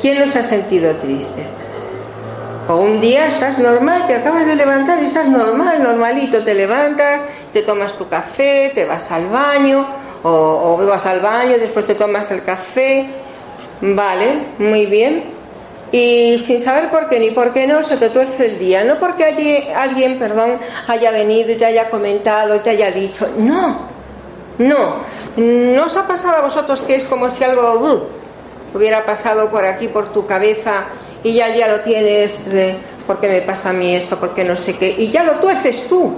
[0.00, 1.42] ¿Quién los ha sentido triste?
[2.66, 7.20] O un día estás normal, te acabas de levantar y estás normal, normalito, te levantas,
[7.52, 9.86] te tomas tu café, te vas al baño,
[10.22, 13.06] o, vas al baño, después te tomas el café,
[13.82, 15.24] vale, muy bien,
[15.92, 18.98] y sin saber por qué ni por qué no se te tuerce el día, no
[18.98, 23.80] porque alguien, perdón, haya venido y te haya comentado, te haya dicho, no,
[24.56, 24.94] no,
[25.36, 29.66] no os ha pasado a vosotros que es como si algo uh, hubiera pasado por
[29.66, 30.84] aquí, por tu cabeza
[31.24, 34.16] y ya ya lo tienes, de, ¿por qué me pasa a mí esto?
[34.20, 34.94] ¿Por qué no sé qué?
[34.96, 36.14] Y ya lo tuerces tú.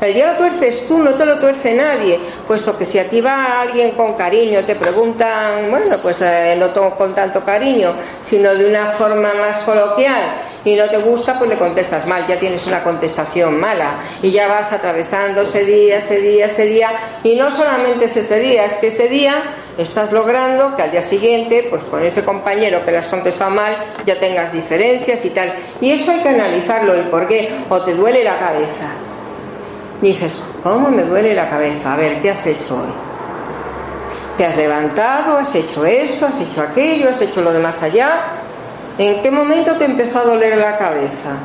[0.00, 3.22] El día lo tuerces tú, no te lo tuerce nadie, puesto que si a ti
[3.22, 8.68] va alguien con cariño, te preguntan, bueno, pues eh, no con tanto cariño, sino de
[8.68, 10.22] una forma más coloquial
[10.66, 14.48] y no te gusta, pues le contestas mal, ya tienes una contestación mala y ya
[14.48, 16.90] vas atravesando ese día, ese día, ese día
[17.24, 19.42] y no solamente es ese día, es que ese día
[19.78, 23.76] estás logrando que al día siguiente, pues con ese compañero que le has contestado mal,
[24.04, 25.54] ya tengas diferencias y tal.
[25.80, 28.90] Y eso hay que analizarlo, el por qué, o te duele la cabeza
[30.00, 31.94] dices, ¿cómo me duele la cabeza?
[31.94, 32.92] A ver, ¿qué has hecho hoy?
[34.36, 35.38] ¿Te has levantado?
[35.38, 36.26] ¿Has hecho esto?
[36.26, 37.10] ¿Has hecho aquello?
[37.10, 38.24] ¿Has hecho lo de más allá?
[38.98, 41.36] ¿En qué momento te empezó a doler la cabeza?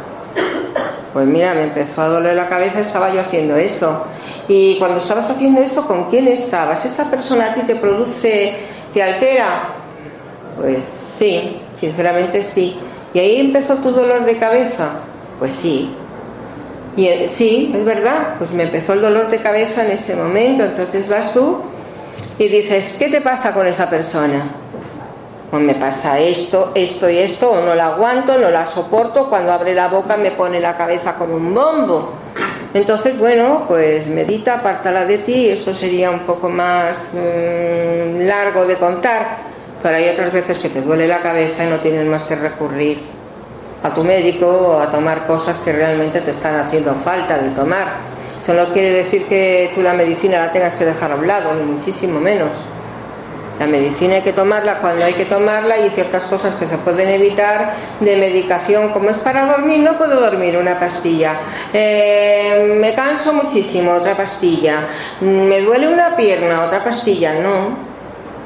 [1.13, 4.05] Pues mira, me empezó a doler la cabeza, estaba yo haciendo esto.
[4.47, 6.83] Y cuando estabas haciendo esto, ¿con quién estabas?
[6.85, 8.55] ¿Esta persona a ti te produce,
[8.93, 9.69] te altera?
[10.57, 10.85] Pues
[11.17, 12.77] sí, sinceramente sí.
[13.13, 14.89] ¿Y ahí empezó tu dolor de cabeza?
[15.39, 15.93] Pues sí,
[16.95, 20.63] y sí, es verdad, pues me empezó el dolor de cabeza en ese momento.
[20.63, 21.61] Entonces vas tú
[22.37, 24.43] y dices, ¿qué te pasa con esa persona?
[25.49, 29.51] Pues me pasa esto, esto y esto, o no la aguanto, no la soporto, cuando
[29.51, 32.09] abre la boca me pone la cabeza como un bombo.
[32.73, 38.75] Entonces, bueno, pues medita, apártala de ti, esto sería un poco más mm, largo de
[38.77, 39.37] contar,
[39.83, 42.99] pero hay otras veces que te duele la cabeza y no tienes más que recurrir
[43.83, 47.87] a tu médico o a tomar cosas que realmente te están haciendo falta de tomar.
[48.41, 51.53] Eso no quiere decir que tú la medicina la tengas que dejar a un lado,
[51.53, 52.51] ni muchísimo menos.
[53.61, 57.07] La medicina hay que tomarla cuando hay que tomarla y ciertas cosas que se pueden
[57.09, 61.35] evitar de medicación, como es para dormir, no puedo dormir una pastilla.
[61.71, 64.79] Eh, me canso muchísimo, otra pastilla.
[65.19, 67.91] Me duele una pierna, otra pastilla, no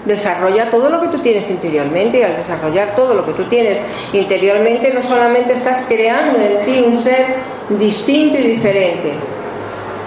[0.04, 3.80] desarrolla todo lo que tú tienes interiormente y al desarrollar todo lo que tú tienes
[4.12, 7.38] interiormente no solamente estás creando en ti un ser
[7.69, 9.13] distinto y diferente.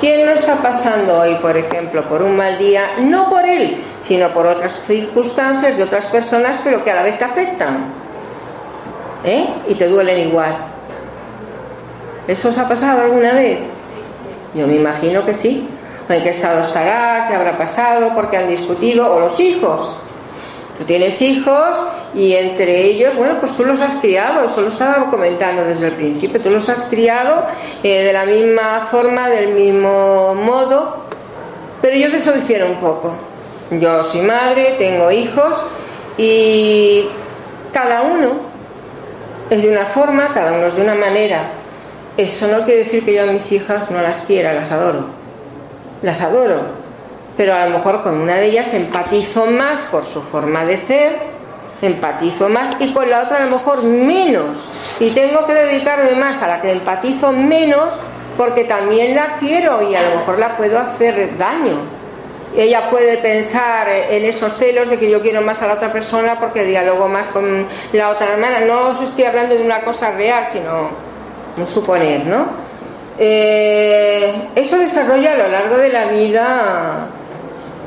[0.00, 2.84] ¿Quién no está pasando hoy, por ejemplo, por un mal día?
[3.02, 7.18] No por él, sino por otras circunstancias de otras personas, pero que a la vez
[7.18, 7.84] te afectan.
[9.22, 9.46] ¿Eh?
[9.68, 10.56] Y te duelen igual.
[12.26, 13.60] ¿Eso os ha pasado alguna vez?
[14.54, 15.68] Yo me imagino que sí
[16.08, 19.94] en qué estado estará, qué habrá pasado, por qué han discutido, o los hijos.
[20.78, 21.78] Tú tienes hijos
[22.14, 25.92] y entre ellos, bueno, pues tú los has criado, eso lo estaba comentando desde el
[25.92, 27.44] principio, tú los has criado
[27.82, 31.04] eh, de la misma forma, del mismo modo,
[31.82, 33.27] pero yo te difiero un poco.
[33.70, 35.60] Yo soy madre, tengo hijos
[36.16, 37.06] y
[37.72, 38.32] cada uno
[39.50, 41.50] es de una forma, cada uno es de una manera.
[42.16, 45.18] Eso no quiere decir que yo a mis hijas no las quiera, las adoro
[46.02, 46.60] las adoro,
[47.36, 51.16] pero a lo mejor con una de ellas empatizo más por su forma de ser,
[51.82, 54.96] empatizo más y con la otra a lo mejor menos.
[55.00, 57.88] Y tengo que dedicarme más a la que empatizo menos
[58.36, 61.97] porque también la quiero y a lo mejor la puedo hacer daño.
[62.56, 66.38] Ella puede pensar en esos celos de que yo quiero más a la otra persona
[66.40, 68.60] porque dialogo más con la otra hermana.
[68.60, 70.88] No os estoy hablando de una cosa real, sino
[71.56, 72.46] un suponer, ¿no?
[73.18, 77.08] Eh, eso desarrolla a lo largo de la vida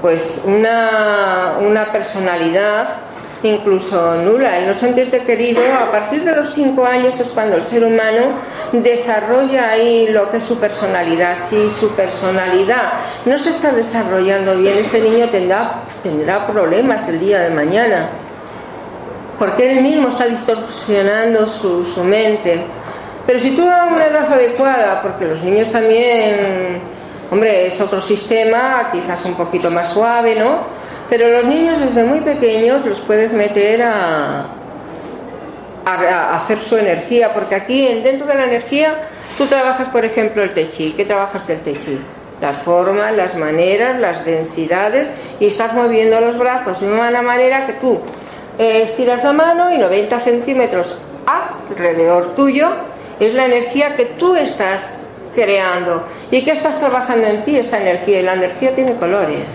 [0.02, 2.98] pues una, una personalidad
[3.44, 4.60] incluso nula.
[4.60, 8.34] El no sentirte querido, a partir de los cinco años es cuando el ser humano
[8.72, 11.38] desarrolla ahí lo que es su personalidad.
[11.50, 12.94] Si su personalidad
[13.26, 18.10] no se está desarrollando bien, ese niño tendrá, tendrá problemas el día de mañana,
[19.38, 22.64] porque él mismo está distorsionando su, su mente
[23.26, 26.80] Pero si tú das una edad adecuada, porque los niños también,
[27.32, 30.60] hombre, es otro sistema, quizás un poquito más suave, ¿no?
[31.10, 34.46] Pero los niños desde muy pequeños los puedes meter a,
[35.86, 38.96] hacer su energía, porque aquí dentro de la energía
[39.38, 40.92] tú trabajas, por ejemplo, el techi.
[40.92, 42.00] ¿Qué trabajas del techi?
[42.40, 45.10] Las formas, las maneras, las densidades
[45.40, 48.00] y estás moviendo los brazos de una manera que tú
[48.58, 52.70] eh, estiras la mano y 90 centímetros alrededor tuyo
[53.20, 54.98] es la energía que tú estás
[55.36, 56.04] creando.
[56.32, 58.20] ¿Y qué estás trabajando en ti esa energía?
[58.20, 59.46] Y la energía tiene colores.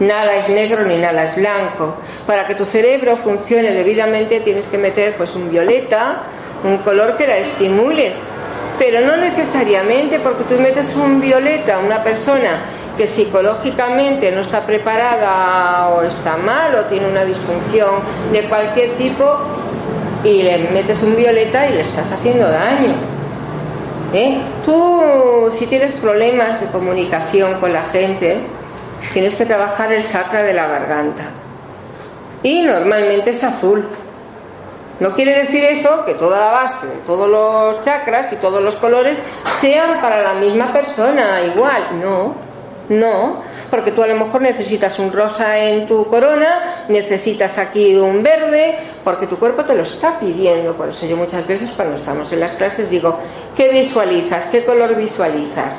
[0.00, 1.96] Nada es negro ni nada es blanco.
[2.26, 6.22] Para que tu cerebro funcione debidamente tienes que meter pues un violeta,
[6.64, 8.12] un color que la estimule.
[8.78, 12.60] Pero no necesariamente porque tú metes un violeta a una persona
[12.96, 17.90] que psicológicamente no está preparada o está mal o tiene una disfunción
[18.32, 19.38] de cualquier tipo
[20.24, 22.94] y le metes un violeta y le estás haciendo daño.
[24.12, 24.38] ¿Eh?
[24.64, 28.38] Tú, si tienes problemas de comunicación con la gente,
[29.12, 31.24] tienes que trabajar el chakra de la garganta.
[32.42, 33.86] Y normalmente es azul.
[34.98, 39.18] No quiere decir eso que toda la base, todos los chakras y todos los colores
[39.60, 42.00] sean para la misma persona igual.
[42.00, 42.34] No,
[42.88, 48.22] no, porque tú a lo mejor necesitas un rosa en tu corona, necesitas aquí un
[48.22, 50.72] verde, porque tu cuerpo te lo está pidiendo.
[50.74, 53.18] Por eso yo muchas veces cuando estamos en las clases digo,
[53.56, 54.46] ¿qué visualizas?
[54.46, 55.72] ¿Qué color visualizas?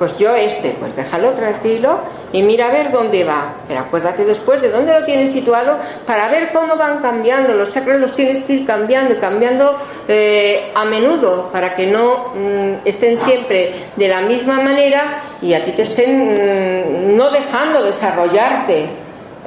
[0.00, 1.98] Pues yo este, pues déjalo tranquilo
[2.32, 3.52] y mira a ver dónde va.
[3.68, 5.76] Pero acuérdate después de dónde lo tienes situado
[6.06, 7.52] para ver cómo van cambiando.
[7.52, 9.76] Los chakras los tienes que ir cambiando y cambiando
[10.08, 15.62] eh, a menudo para que no mm, estén siempre de la misma manera y a
[15.62, 18.86] ti te estén mm, no dejando desarrollarte.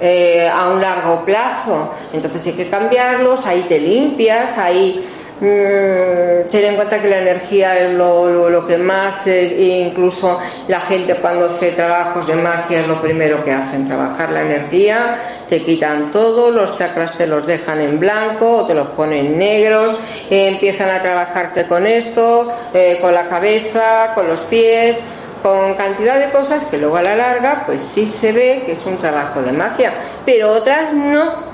[0.01, 1.91] Eh, a un largo plazo.
[2.11, 4.99] Entonces hay que cambiarlos, ahí te limpias, ahí
[5.43, 10.39] Mm, ten en cuenta que la energía es lo, que más, eh, incluso
[10.69, 15.17] la gente cuando hace trabajos de magia es lo primero que hacen, trabajar la energía,
[15.49, 19.97] te quitan todo, los chakras te los dejan en blanco o te los ponen negros,
[20.29, 24.97] eh, empiezan a trabajarte con esto, eh, con la cabeza, con los pies,
[25.41, 28.85] con cantidad de cosas que luego a la larga pues sí se ve que es
[28.85, 29.91] un trabajo de magia,
[30.25, 31.52] pero otras no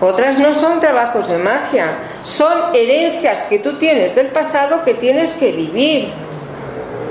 [0.00, 5.32] otras no son trabajos de magia, son herencias que tú tienes del pasado que tienes
[5.32, 6.08] que vivir.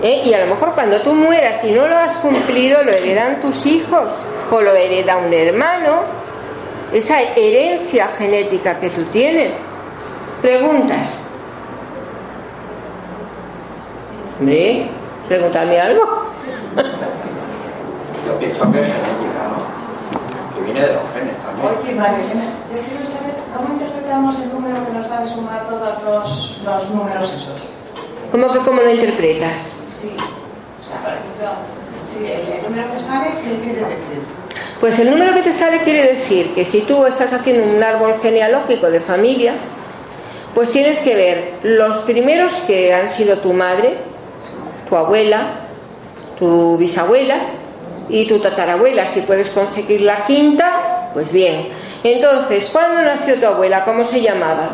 [0.03, 0.21] ¿Eh?
[0.25, 3.65] Y a lo mejor cuando tú mueras y no lo has cumplido, lo heredan tus
[3.65, 4.07] hijos
[4.51, 6.01] o lo hereda un hermano.
[6.93, 9.51] Esa herencia genética que tú tienes.
[10.41, 11.09] Preguntas.
[14.39, 14.87] Hombre,
[15.27, 16.03] pregúntame algo.
[18.25, 19.66] Yo pienso que es genética, ¿no?
[20.67, 21.67] Viene de los genes también.
[21.67, 26.03] Oye, María yo quiero saber cómo interpretamos el número que nos da de sumar todos
[26.03, 27.61] los, los números esos.
[28.31, 29.71] ¿Cómo que cómo lo interpretas?
[29.89, 30.11] Sí.
[30.17, 31.47] O sea, por ejemplo,
[32.11, 34.37] sí, el, número que sale, ¿qué quiere decir?
[34.79, 38.15] Pues el número que te sale quiere decir que si tú estás haciendo un árbol
[38.21, 39.53] genealógico de familia,
[40.53, 43.97] pues tienes que ver los primeros que han sido tu madre,
[44.89, 45.47] tu abuela,
[46.37, 47.37] tu bisabuela,
[48.09, 51.67] y tu tatarabuela, si puedes conseguir la quinta, pues bien.
[52.03, 53.83] Entonces, ¿cuándo nació tu abuela?
[53.83, 54.69] ¿Cómo se llamaba?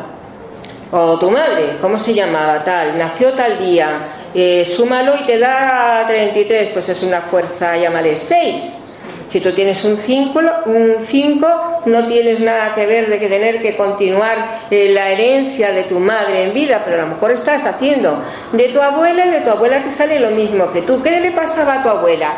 [0.91, 2.59] O tu madre, ¿cómo se llamaba?
[2.59, 3.89] Tal, nació tal día,
[4.35, 8.63] eh, súmalo y te da 33, pues es una fuerza, llámale 6.
[9.33, 13.63] Si tú tienes un 5, un 5 no tienes nada que ver de que tener
[13.63, 17.65] que continuar eh, la herencia de tu madre en vida, pero a lo mejor estás
[17.65, 21.01] haciendo de tu abuela y de tu abuela te sale lo mismo que tú.
[21.01, 22.33] ¿Qué le pasaba a tu abuela?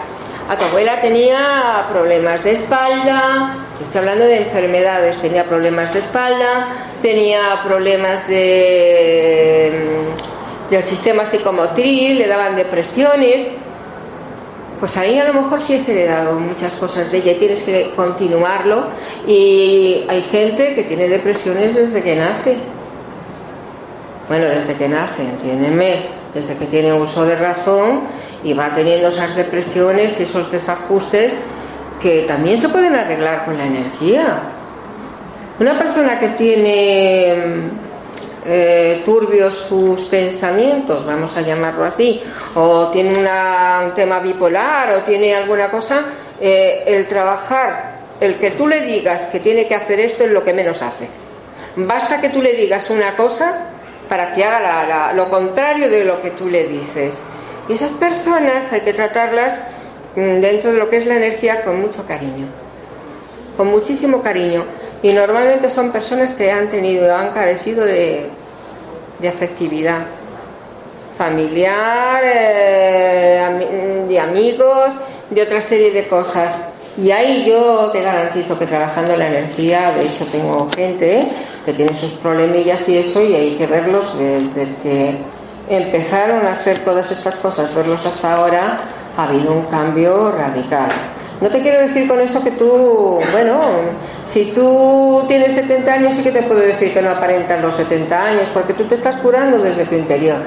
[0.47, 6.67] A tu abuela tenía problemas de espalda, estoy hablando de enfermedades, tenía problemas de espalda,
[7.01, 13.47] tenía problemas de, mm, del sistema psicomotriz, le daban depresiones.
[14.79, 17.91] Pues ahí a lo mejor sí has heredado muchas cosas de ella y tienes que
[17.95, 18.83] continuarlo.
[19.25, 22.57] Y hay gente que tiene depresiones desde que nace.
[24.27, 26.01] Bueno, desde que nace, entiéndeme,
[26.33, 28.01] desde que tiene uso de razón
[28.43, 31.35] y va teniendo esas depresiones, esos desajustes
[32.01, 34.41] que también se pueden arreglar con la energía.
[35.59, 37.35] Una persona que tiene
[38.45, 42.21] eh, turbios sus pensamientos, vamos a llamarlo así,
[42.53, 46.01] o tiene un tema bipolar o tiene alguna cosa,
[46.39, 50.43] eh, el trabajar, el que tú le digas que tiene que hacer esto es lo
[50.43, 51.07] que menos hace.
[51.77, 53.71] Basta que tú le digas una cosa
[54.07, 57.23] para que haga lo contrario de lo que tú le dices.
[57.67, 59.59] Y esas personas hay que tratarlas
[60.15, 62.47] mm, dentro de lo que es la energía con mucho cariño,
[63.57, 64.65] con muchísimo cariño.
[65.01, 68.27] Y normalmente son personas que han tenido, han carecido de,
[69.27, 70.05] afectividad
[71.17, 74.93] familiar, eh, de amigos,
[75.29, 76.53] de otra serie de cosas.
[76.97, 81.27] Y ahí yo te garantizo que trabajando la energía, de hecho tengo gente
[81.65, 85.17] que tiene sus problemillas y eso, y hay que verlos desde que
[85.69, 88.79] empezaron a hacer todas estas cosas, verlos hasta ahora,
[89.17, 90.89] ha habido un cambio radical.
[91.41, 93.59] No te quiero decir con eso que tú, bueno,
[94.23, 98.23] si tú tienes 70 años sí que te puedo decir que no aparentas los 70
[98.23, 100.37] años, porque tú te estás curando desde tu interior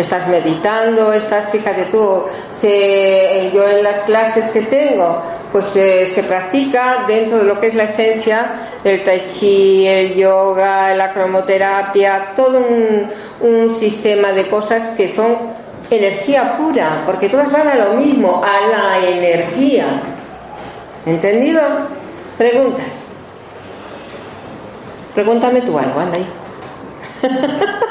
[0.00, 5.22] estás meditando, estás, fíjate tú, se, yo en las clases que tengo,
[5.52, 10.94] pues se practica dentro de lo que es la esencia el tai chi, el yoga,
[10.94, 15.36] la cromoterapia, todo un, un sistema de cosas que son
[15.90, 20.00] energía pura, porque todas van a lo mismo, a la energía.
[21.06, 21.60] ¿Entendido?
[22.36, 22.86] Preguntas.
[25.14, 26.26] Pregúntame tú algo, anda ahí.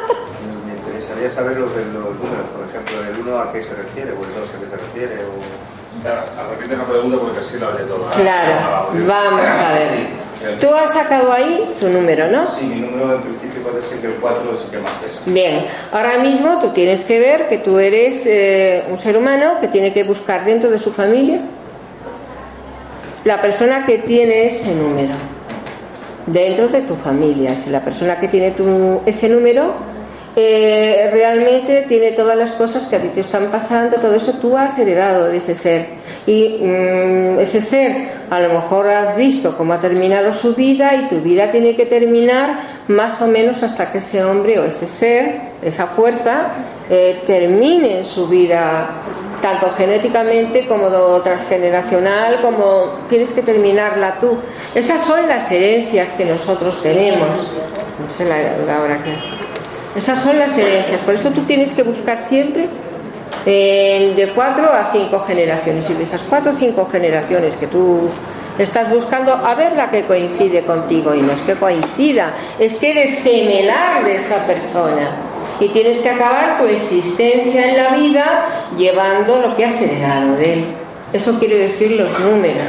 [0.97, 4.23] interesaría saber los, de los números, por ejemplo, el 1 a qué se refiere, o
[4.23, 5.25] el 2 a qué se refiere.
[5.25, 5.36] O...
[6.01, 6.21] Claro,
[6.51, 8.09] repente una pregunta porque así lo haré todo.
[8.15, 10.59] Claro, vamos a ver.
[10.59, 12.49] Tú has sacado ahí tu número, ¿no?
[12.51, 15.21] Sí, mi número en principio puede ser que el 4 es el que más pesa.
[15.25, 19.67] Bien, ahora mismo tú tienes que ver que tú eres eh, un ser humano que
[19.67, 21.39] tiene que buscar dentro de su familia
[23.27, 25.13] la persona que tiene ese número.
[26.25, 29.73] Dentro de tu familia, si la persona que tiene tu, ese número
[30.39, 34.55] eh, realmente tiene todas las cosas que a ti te están pasando, todo eso tú
[34.55, 35.87] has heredado de ese ser.
[36.27, 41.07] Y mm, ese ser, a lo mejor has visto cómo ha terminado su vida y
[41.07, 45.41] tu vida tiene que terminar más o menos hasta que ese hombre o ese ser,
[45.63, 46.51] esa fuerza,
[46.87, 48.89] eh, termine su vida
[49.41, 50.87] tanto genéticamente como
[51.21, 54.37] transgeneracional, como tienes que terminarla tú.
[54.75, 57.27] Esas son las herencias que nosotros tenemos.
[57.27, 59.36] No sé la, la hora que
[59.97, 61.01] esas son las herencias.
[61.01, 62.67] Por eso tú tienes que buscar siempre
[63.45, 65.89] eh, de cuatro a cinco generaciones.
[65.89, 68.09] Y de esas cuatro o cinco generaciones que tú
[68.59, 71.15] estás buscando, a ver la que coincide contigo.
[71.15, 75.09] Y no es que coincida, es que eres gemelar de esa persona.
[75.59, 78.45] Y tienes que acabar tu existencia en la vida
[78.77, 80.65] llevando lo que has heredado de él.
[81.11, 82.67] Eso quiere decir los números.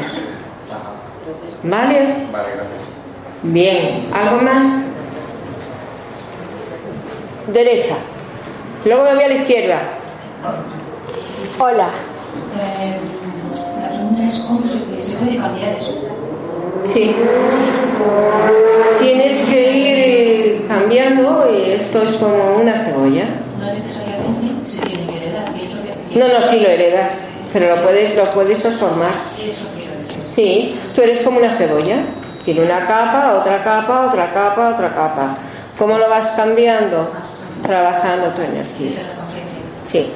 [1.63, 1.99] ¿Vale?
[2.33, 2.79] Vale, gracias.
[3.43, 4.88] Bien, ¿algo más?
[7.49, 7.95] Derecha.
[8.85, 9.81] Luego me voy a la izquierda.
[11.61, 11.89] Hola.
[12.61, 12.99] Eh,
[13.81, 16.09] la pregunta es cómo se, se puede cambiar eso.
[16.85, 17.15] Sí.
[19.01, 23.25] Tienes que ir cambiando y esto es como una cebolla.
[23.59, 25.53] No necesariamente se tiene que heredar.
[25.55, 27.15] Que No, no, sí lo heredas,
[27.53, 29.11] pero lo puedes, lo puedes transformar.
[30.27, 32.05] Sí, tú eres como una cebolla.
[32.45, 35.37] Tiene una capa, otra capa, otra capa, otra capa.
[35.79, 37.11] ¿Cómo lo vas cambiando?
[37.63, 39.03] Trabajando tu energía.
[39.87, 40.11] Sí.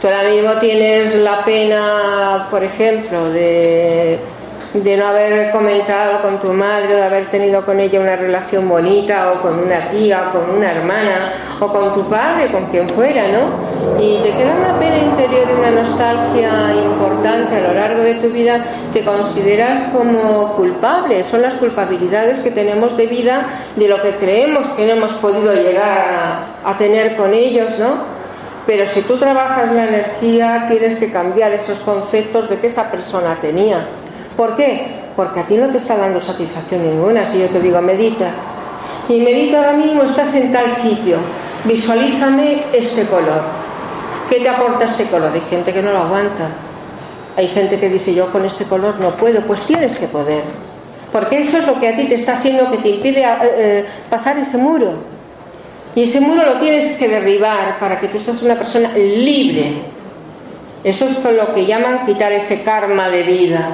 [0.00, 4.18] Tú ahora mismo tienes la pena, por ejemplo, de,
[4.74, 9.32] de no haber comentado con tu madre, de haber tenido con ella una relación bonita,
[9.32, 13.24] o con una tía, o con una hermana, o con tu padre, con quien fuera,
[13.28, 14.00] ¿no?
[14.00, 18.28] Y te queda una pena interior y una nostalgia importante a lo largo de tu
[18.28, 21.24] vida, te consideras como culpable.
[21.24, 23.46] Son las culpabilidades que tenemos de vida
[23.76, 28.18] de lo que creemos que no hemos podido llegar a, a tener con ellos, ¿no?
[28.66, 33.38] Pero si tú trabajas la energía, tienes que cambiar esos conceptos de que esa persona
[33.40, 33.86] tenía.
[34.36, 34.86] ¿Por qué?
[35.16, 37.30] Porque a ti no te está dando satisfacción ninguna.
[37.30, 38.30] Si yo te digo, medita.
[39.08, 41.16] Y medita ahora mismo, estás en tal sitio.
[41.64, 43.42] Visualízame este color.
[44.28, 45.32] ¿Qué te aporta este color?
[45.32, 46.48] Hay gente que no lo aguanta.
[47.36, 49.40] Hay gente que dice, yo con este color no puedo.
[49.42, 50.42] Pues tienes que poder.
[51.10, 53.86] Porque eso es lo que a ti te está haciendo que te impide eh, eh,
[54.10, 54.92] pasar ese muro.
[55.94, 59.72] Y ese muro lo tienes que derribar para que tú seas una persona libre.
[60.84, 63.70] Eso es lo que llaman quitar ese karma de vida.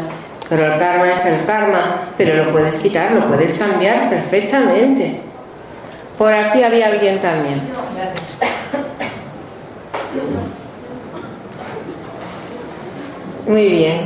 [0.49, 5.21] Pero el karma es el karma, pero lo puedes quitar, lo puedes cambiar perfectamente.
[6.19, 7.61] Por aquí había alguien también.
[13.47, 14.01] Muy bien.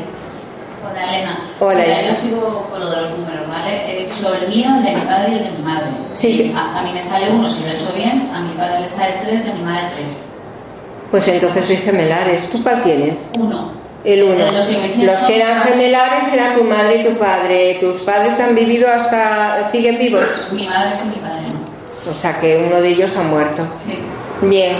[0.88, 1.38] Hola Elena.
[1.60, 2.02] Hola, hija.
[2.08, 3.92] yo sigo con lo de los números, ¿vale?
[3.92, 5.86] He dicho el mío, el de mi padre y el de mi madre.
[6.14, 6.54] Sí.
[6.56, 8.88] A, a mí me sale uno si lo he hecho bien, a mi padre le
[8.88, 10.24] sale tres y a mi madre tres.
[11.10, 12.48] Pues entonces soy gemelares.
[12.50, 13.30] ¿Tú cuál tienes?
[13.38, 13.77] Uno.
[14.08, 14.44] El uno.
[15.04, 17.76] Los que eran gemelares era tu madre y tu padre.
[17.78, 19.68] ¿Tus padres han vivido hasta...
[19.70, 20.22] siguen vivos?
[20.50, 22.10] Mi madre sí, mi padre no.
[22.10, 23.64] O sea que uno de ellos ha muerto.
[23.84, 23.98] Sí.
[24.46, 24.76] Bien,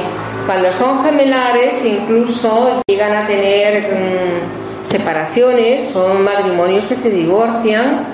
[0.46, 8.06] cuando son gemelares incluso llegan a tener mm, separaciones, son matrimonios que se divorcian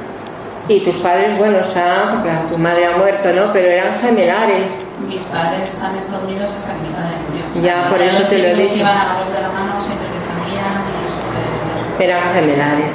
[0.67, 3.53] Y tus padres, bueno, están, porque tu madre ha muerto, ¿no?
[3.53, 4.67] Pero eran gemelares.
[5.07, 7.69] Mis padres han estado unidos hasta que mi padre murió.
[7.69, 8.77] Ya, por eso te lo he dicho.
[8.77, 10.95] Iban agarrados de la mano siempre que salían
[11.99, 12.87] Eran gemelares.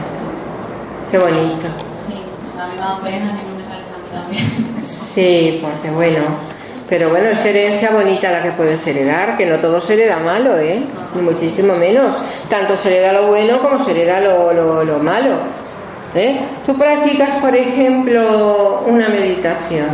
[1.12, 1.68] Qué bonito.
[2.08, 2.14] Sí,
[2.60, 4.88] a mí me ha dado pena no me.
[4.88, 6.22] Sí, porque bueno.
[6.90, 10.58] Pero bueno, es herencia bonita la que puedes heredar, que no todo se hereda malo,
[10.58, 10.82] ¿eh?
[11.14, 12.18] Ni muchísimo menos.
[12.50, 15.36] Tanto se hereda lo bueno como se hereda lo, lo, lo malo.
[16.16, 16.40] ¿eh?
[16.66, 19.90] Tú practicas, por ejemplo, una meditación.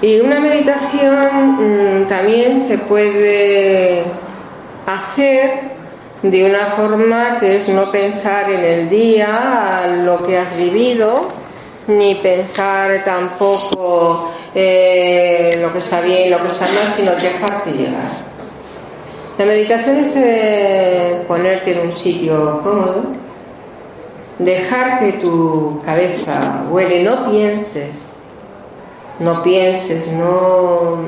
[0.00, 4.02] Y una meditación mm, también se puede
[4.86, 5.71] hacer
[6.22, 11.28] de una forma que es no pensar en el día, lo que has vivido,
[11.88, 18.32] ni pensar tampoco eh, lo que está bien, lo que está mal, sino dejarte llegar.
[19.38, 23.02] La meditación es eh, ponerte en un sitio cómodo,
[24.38, 28.22] dejar que tu cabeza huele, no pienses,
[29.18, 30.98] no pienses, no,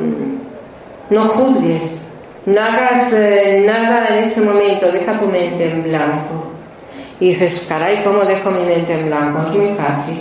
[1.10, 2.03] no juzgues,
[2.46, 6.52] no hagas eh, nada en ese momento, deja tu mente en blanco.
[7.20, 9.46] Y dices, caray, ¿cómo dejo mi mente en blanco?
[9.46, 10.18] Es muy fácil.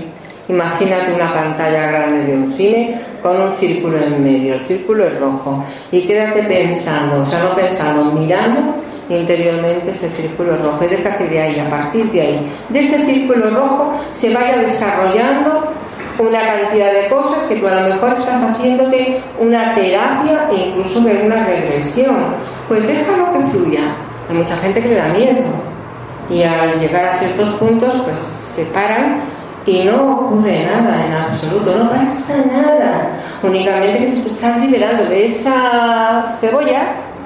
[0.47, 5.17] Imagínate una pantalla grande de un cine con un círculo en medio, el círculo es
[5.17, 8.75] rojo, y quédate pensando, o sea, no pensando, mirando
[9.09, 13.05] interiormente ese círculo rojo y deja que de ahí, a partir de ahí, de ese
[13.05, 15.71] círculo rojo, se vaya desarrollando
[16.19, 21.01] una cantidad de cosas que tú a lo mejor estás haciéndote una terapia e incluso
[21.01, 22.17] de una regresión.
[22.67, 23.81] Pues déjalo que fluya.
[24.29, 25.41] Hay mucha gente que le da miedo
[26.29, 28.15] y al llegar a ciertos puntos pues
[28.55, 29.21] se paran
[29.65, 33.09] y no ocurre nada en absoluto, no pasa nada.
[33.41, 36.83] Únicamente que tú te estás liberando de esa cebolla,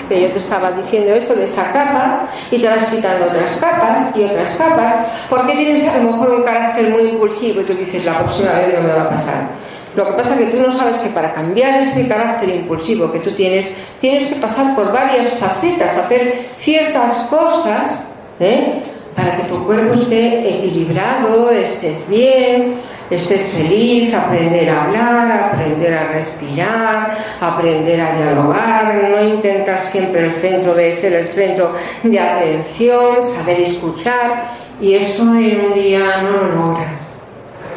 [0.07, 4.15] que yo te estaba diciendo eso, de esa capa, y te vas quitando otras capas
[4.15, 8.03] y otras capas, porque tienes a lo mejor un carácter muy impulsivo y tú dices,
[8.05, 9.47] la próxima vez no me va a pasar.
[9.95, 13.19] Lo que pasa es que tú no sabes que para cambiar ese carácter impulsivo que
[13.19, 13.67] tú tienes,
[13.99, 18.07] tienes que pasar por varias facetas, hacer ciertas cosas,
[18.39, 18.83] ¿eh?
[19.15, 22.75] para que tu cuerpo esté equilibrado, estés bien,
[23.09, 30.33] estés feliz, aprender a hablar, aprender a respirar, aprender a dialogar, no intentar siempre el
[30.33, 34.51] centro de ser el centro de atención, saber escuchar
[34.81, 37.01] y eso en un día no lo logras.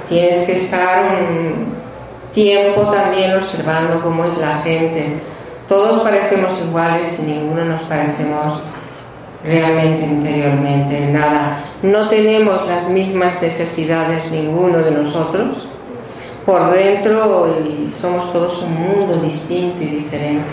[0.08, 1.74] Tienes que estar un
[2.34, 5.14] tiempo también observando cómo es la gente.
[5.68, 8.60] Todos parecemos iguales y ninguno nos parecemos
[9.44, 11.64] realmente interiormente, nada.
[11.82, 15.66] No tenemos las mismas necesidades ninguno de nosotros
[16.44, 20.44] por dentro y somos todos un mundo distinto y diferente.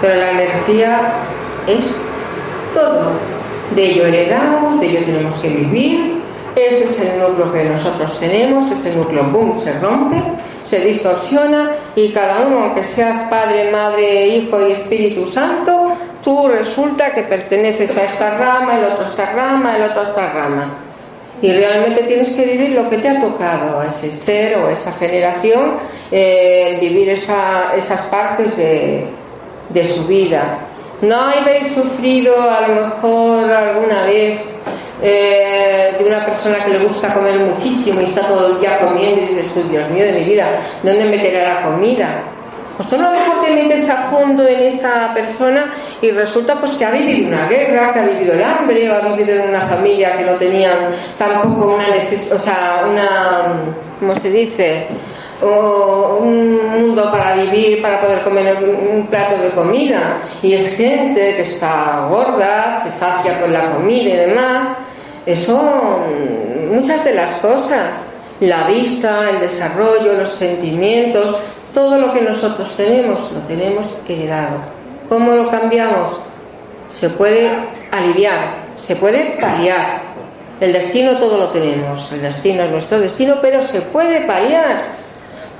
[0.00, 1.12] Pero la energía
[1.66, 1.96] es
[2.74, 3.12] todo.
[3.74, 6.20] De ello heredamos, de ello tenemos que vivir.
[6.56, 10.16] Ese es el núcleo que nosotros tenemos, ese núcleo, boom, se rompe,
[10.68, 15.89] se distorsiona y cada uno, aunque seas padre, madre, hijo y Espíritu Santo,
[16.30, 20.08] Tú resulta que perteneces a esta rama, el otro a esta rama, el otro a
[20.10, 20.64] esta rama.
[21.42, 24.72] Y realmente tienes que vivir lo que te ha tocado a ese ser o a
[24.72, 25.72] esa generación,
[26.12, 30.58] eh, vivir esas partes de, su vida.
[31.02, 34.38] ¿No habéis sufrido a lo mejor alguna vez
[35.02, 39.20] eh, de una persona que le gusta comer muchísimo y está todo el día comiendo
[39.20, 40.46] y dices, Dios mío de mi vida,
[40.84, 42.08] ¿dónde meterá la comida?
[42.80, 45.70] Pues tú no mejor te metes a fondo en esa persona
[46.00, 49.00] y resulta pues que ha vivido una guerra, que ha vivido el hambre, o ha
[49.14, 50.78] vivido en una familia que no tenían
[51.18, 53.42] tampoco una necesidad, o sea, una,
[53.98, 54.86] ¿cómo se dice?
[55.42, 60.22] O un mundo para vivir, para poder comer un plato de comida.
[60.42, 64.68] Y es gente que está gorda, se sacia con la comida y demás.
[65.26, 65.98] Eso,
[66.72, 67.96] muchas de las cosas,
[68.40, 71.36] la vista, el desarrollo, los sentimientos,
[71.74, 74.58] todo lo que nosotros tenemos lo tenemos heredado.
[75.08, 76.16] ¿Cómo lo cambiamos?
[76.90, 77.50] Se puede
[77.90, 78.38] aliviar,
[78.80, 80.00] se puede paliar.
[80.60, 84.84] El destino todo lo tenemos, el destino es nuestro destino, pero se puede paliar.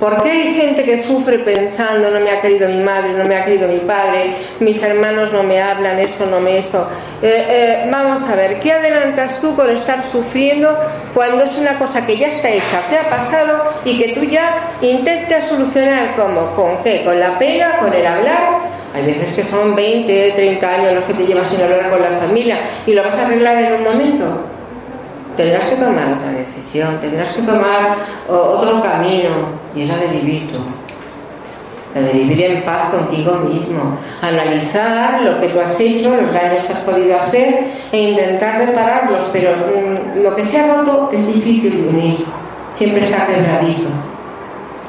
[0.01, 3.35] ¿Por qué hay gente que sufre pensando, no me ha querido mi madre, no me
[3.35, 6.87] ha querido mi padre, mis hermanos no me hablan, esto no me esto?
[7.21, 10.75] Eh, eh, vamos a ver, ¿qué adelantas tú con estar sufriendo
[11.13, 14.71] cuando es una cosa que ya está hecha, te ha pasado y que tú ya
[14.81, 17.03] intentas solucionar como, ¿con qué?
[17.05, 17.77] ¿Con la pena?
[17.77, 18.57] ¿Con el hablar?
[18.95, 22.17] Hay veces que son 20, 30 años los que te llevas sin hablar con la
[22.17, 24.60] familia y lo vas a arreglar en un momento
[25.37, 29.29] tendrás que tomar otra decisión, tendrás que tomar otro camino,
[29.75, 30.57] y es la de vivir tú.
[31.93, 36.65] La de vivir en paz contigo mismo, analizar lo que tú has hecho, los daños
[36.65, 41.27] que has podido hacer e intentar repararlos, pero mm, lo que se ha roto es
[41.27, 42.25] difícil de unir.
[42.73, 43.89] siempre está quebradizo.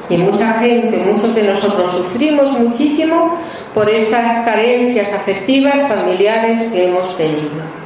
[0.09, 3.37] Y mucha gente, muchos de nosotros sufrimos muchísimo
[3.73, 7.82] por esas carencias afectivas, familiares que hemos tenido.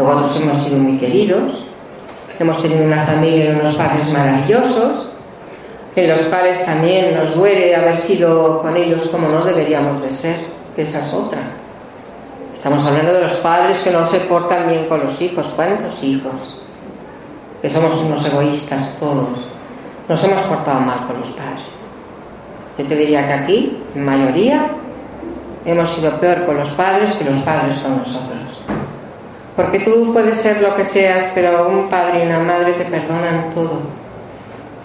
[0.00, 1.62] Luego otros hemos sido muy queridos,
[2.38, 5.10] hemos tenido una familia y unos padres maravillosos,
[5.94, 10.36] en los cuales también nos duele haber sido con ellos como no deberíamos de ser,
[10.74, 11.40] que esa es otra.
[12.54, 15.46] Estamos hablando de los padres que no se portan bien con los hijos.
[15.54, 16.62] ¿Cuántos hijos?
[17.60, 19.28] Que somos unos egoístas todos.
[20.08, 21.64] Nos hemos portado mal con los padres.
[22.78, 24.66] Yo te diría que aquí, en mayoría,
[25.66, 28.39] hemos sido peor con los padres que los padres con nosotros.
[29.60, 33.50] Porque tú puedes ser lo que seas, pero un padre y una madre te perdonan
[33.54, 33.80] todo.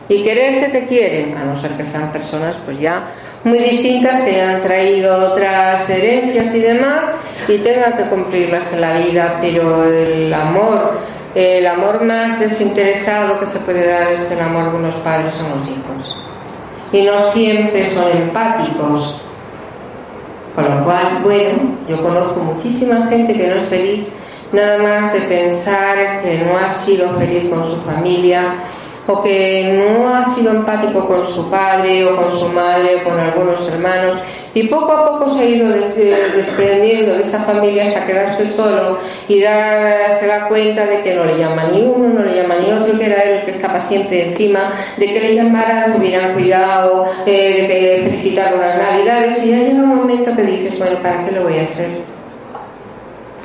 [0.09, 3.03] Y quererte te quieren, a no ser que sean personas pues ya
[3.45, 7.07] muy distintas que han traído otras herencias y demás
[7.47, 10.99] y tengan que cumplirlas en la vida, pero el amor,
[11.35, 15.55] el amor más desinteresado que se puede dar es el amor de unos padres a
[15.55, 16.21] los hijos.
[16.91, 19.21] Y no siempre son empáticos.
[20.53, 24.05] Con lo cual, bueno, yo conozco muchísima gente que no es feliz
[24.55, 28.53] nada más de pensar que no ha sido feliz con su familia
[29.07, 33.19] o que no ha sido empático con su padre o con su madre o con
[33.19, 34.17] algunos hermanos
[34.55, 39.41] y poco a poco se ha ido desprendiendo de esa familia hasta quedarse solo y
[39.41, 42.97] se da cuenta de que no le llama ni uno, no le llama ni otro,
[42.97, 47.61] que era él el que estaba siempre encima, de que le llamaran, tuvieran cuidado, eh,
[47.61, 51.33] de que felicitaron las navidades y ya llega un momento que dices, bueno, ¿para qué
[51.33, 52.14] lo voy a hacer?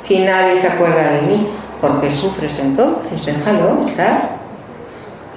[0.03, 1.47] Si nadie se acuerda de mí,
[1.79, 3.25] ¿por qué sufres entonces?
[3.25, 4.41] Déjalo estar.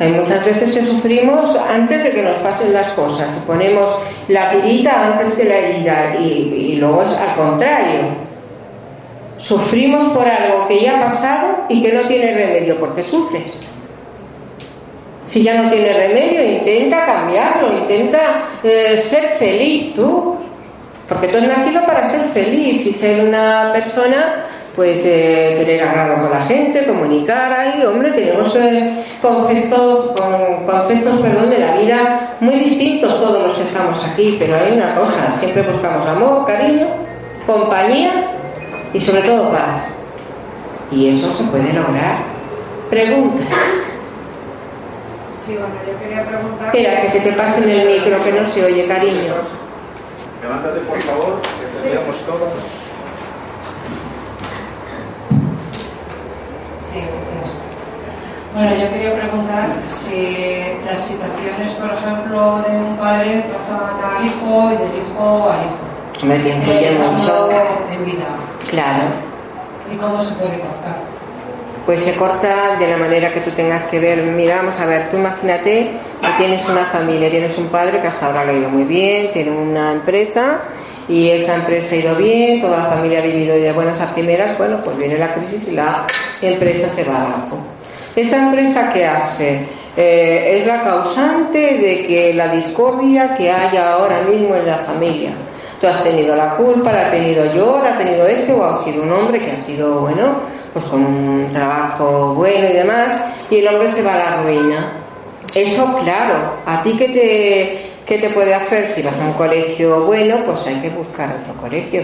[0.00, 3.32] Hay muchas veces que sufrimos antes de que nos pasen las cosas.
[3.46, 3.86] Ponemos
[4.28, 8.00] la tirita antes que la herida y, luego es al contrario.
[9.38, 13.44] Sufrimos por algo que ya ha pasado y que no tiene remedio porque sufres.
[15.28, 20.36] Si ya no tiene remedio, intenta cambiarlo, intenta eh, ser feliz tú.
[21.08, 24.44] Porque tú has nacido para ser feliz y ser una persona
[24.74, 31.20] pues eh, tener agrado con la gente, comunicar ahí, hombre, tenemos eh, conceptos, con, conceptos
[31.20, 35.34] perdón, de la vida muy distintos todos los que estamos aquí, pero hay una cosa,
[35.38, 36.88] siempre buscamos amor, cariño,
[37.46, 38.30] compañía
[38.92, 39.84] y sobre todo paz.
[40.90, 42.16] Y eso se puede lograr.
[42.90, 43.42] Pregunta.
[45.44, 46.74] Sí, bueno, yo quería preguntar...
[46.74, 49.34] Espera, que te pasen el micro, que no se oye, cariño.
[50.42, 52.83] Levántate, por favor, que te veamos todos.
[58.54, 60.38] Bueno, yo quería preguntar si
[60.86, 66.24] las situaciones, por ejemplo, de un padre pasan al hijo y del hijo al hijo.
[66.24, 67.50] Me influye mucho.
[67.92, 68.26] En vida.
[68.70, 69.02] Claro.
[69.92, 70.98] ¿Y cómo se puede cortar?
[71.84, 74.22] Pues se corta de la manera que tú tengas que ver.
[74.22, 75.90] Mira, vamos a ver, tú imagínate
[76.22, 79.32] que tienes una familia, tienes un padre que hasta ahora le ha ido muy bien,
[79.32, 80.60] tiene una empresa
[81.08, 84.56] y esa empresa ha ido bien, toda la familia ha vivido de buenas a primeras,
[84.56, 86.06] bueno, pues viene la crisis y la
[86.40, 87.73] empresa se va abajo.
[88.16, 94.20] Esa empresa que hace eh, es la causante de que la discordia que haya ahora
[94.22, 95.30] mismo en la familia.
[95.80, 98.84] Tú has tenido la culpa, la he tenido yo, la ha tenido este, o ha
[98.84, 100.40] sido un hombre que ha sido, bueno,
[100.72, 103.14] pues con un trabajo bueno y demás,
[103.50, 104.92] y el hombre se va a la ruina.
[105.54, 106.34] Eso, claro,
[106.66, 110.66] a ti que te, que te puede hacer si vas a un colegio bueno, pues
[110.66, 112.02] hay que buscar otro colegio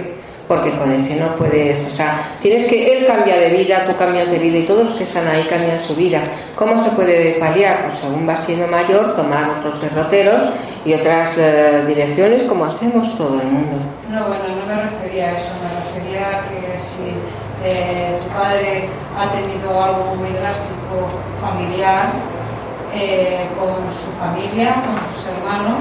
[0.51, 4.28] porque con ese no puedes, o sea, tienes que, él cambia de vida, tú cambias
[4.32, 6.20] de vida y todos los que están ahí cambian su vida.
[6.57, 7.86] ¿Cómo se puede paliar?
[7.86, 10.51] Pues según va siendo mayor, tomar otros derroteros
[10.84, 13.76] y otras eh, direcciones como hacemos todo el mundo.
[14.11, 17.14] No, bueno, no me refería a eso, me refería a que si
[17.64, 22.11] eh, tu padre ha tenido algo muy drástico familiar
[22.92, 25.78] eh, con su familia, con sus hermanos,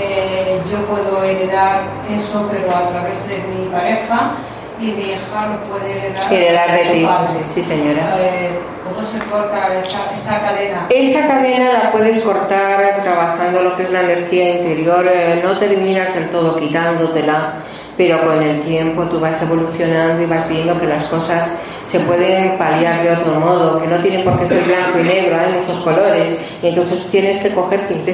[0.00, 1.82] eh, yo puedo heredar
[2.12, 4.32] eso, pero a través de mi pareja
[4.80, 7.04] y mi hija lo puede heredar, heredar de ti.
[7.04, 7.44] Padre.
[7.44, 8.16] Sí, señora.
[8.18, 8.50] Eh,
[8.84, 10.86] ¿Cómo se corta esa, esa, cadena?
[10.90, 15.06] Esa cadena la puedes cortar trabajando lo que es la energía interior.
[15.06, 17.54] Eh, no terminas del todo quitándotela
[17.96, 21.48] pero con el tiempo tú vas evolucionando y vas viendo que las cosas
[21.82, 25.36] se pueden paliar de otro modo, que no tienen por qué ser blanco y negro,
[25.38, 28.04] hay muchos colores, y entonces tienes que coger tus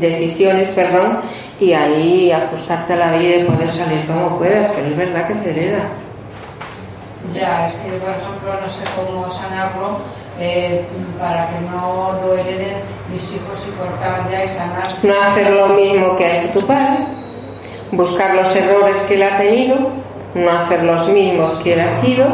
[0.00, 1.20] decisiones, perdón,
[1.60, 5.34] y ahí ajustarte a la vida y poder salir como puedas, pero es verdad que
[5.34, 5.88] se hereda.
[7.32, 9.98] Ya, es que por ejemplo no sé cómo sanarlo
[10.38, 10.84] eh,
[11.18, 12.76] para que no lo hereden
[13.10, 14.86] mis hijos y cortar ya y sanar.
[15.02, 16.98] No hacer lo mismo que ha hecho tu padre
[17.92, 19.76] buscar los errores que él ha tenido,
[20.34, 22.26] no hacer los mismos que él ha sido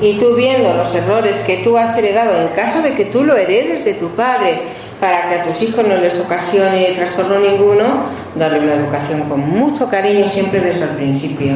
[0.00, 3.36] y tú viendo los errores que tú has heredado, en caso de que tú lo
[3.36, 4.60] heredes de tu padre,
[5.00, 9.88] para que a tus hijos no les ocasione trastorno ninguno, darle una educación con mucho
[9.88, 11.54] cariño siempre desde el principio.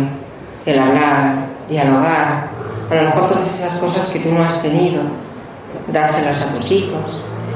[0.66, 1.34] El hablar,
[1.68, 2.48] dialogar,
[2.90, 5.02] a lo mejor todas esas cosas que tú no has tenido,
[5.88, 7.00] dárselas a tus hijos,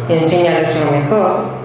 [0.09, 1.62] enséñales lo mejor,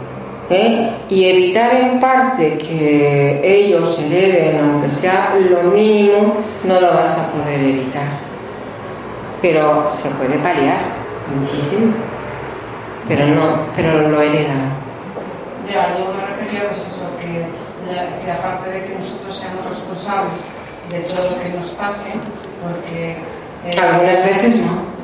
[0.49, 0.91] ¿eh?
[1.09, 7.31] y evitar en parte que ellos hereden, aunque sea lo mínimo, no lo vas a
[7.31, 8.07] poder evitar.
[9.41, 10.79] Pero se puede paliar
[11.35, 11.93] muchísimo,
[13.07, 14.71] pero no, pero lo heredan.
[15.71, 17.45] Ya, yo me refería pues eso, que,
[18.23, 20.39] que aparte de que nosotros seamos responsables
[20.89, 22.11] de todo lo que nos pase,
[22.63, 23.17] porque...
[23.65, 24.97] Eh, Algunas veces no.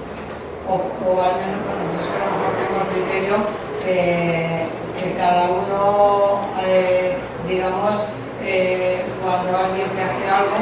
[0.70, 3.36] O, o, al menos, bueno, yo lo mejor tengo el criterio
[3.84, 4.64] que,
[5.04, 8.00] que cada uno, eh, digamos,
[8.44, 10.56] eh, cuando alguien te hace algo,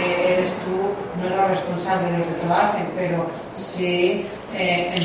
[0.00, 4.26] eh, eres tú, no eres responsable de lo que te lo hacen, pero sí...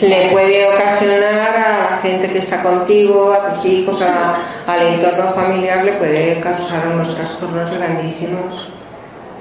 [0.01, 5.85] Le puede ocasionar a la gente que está contigo, a tus hijos, al entorno familiar,
[5.85, 8.67] le puede causar unos trastornos grandísimos.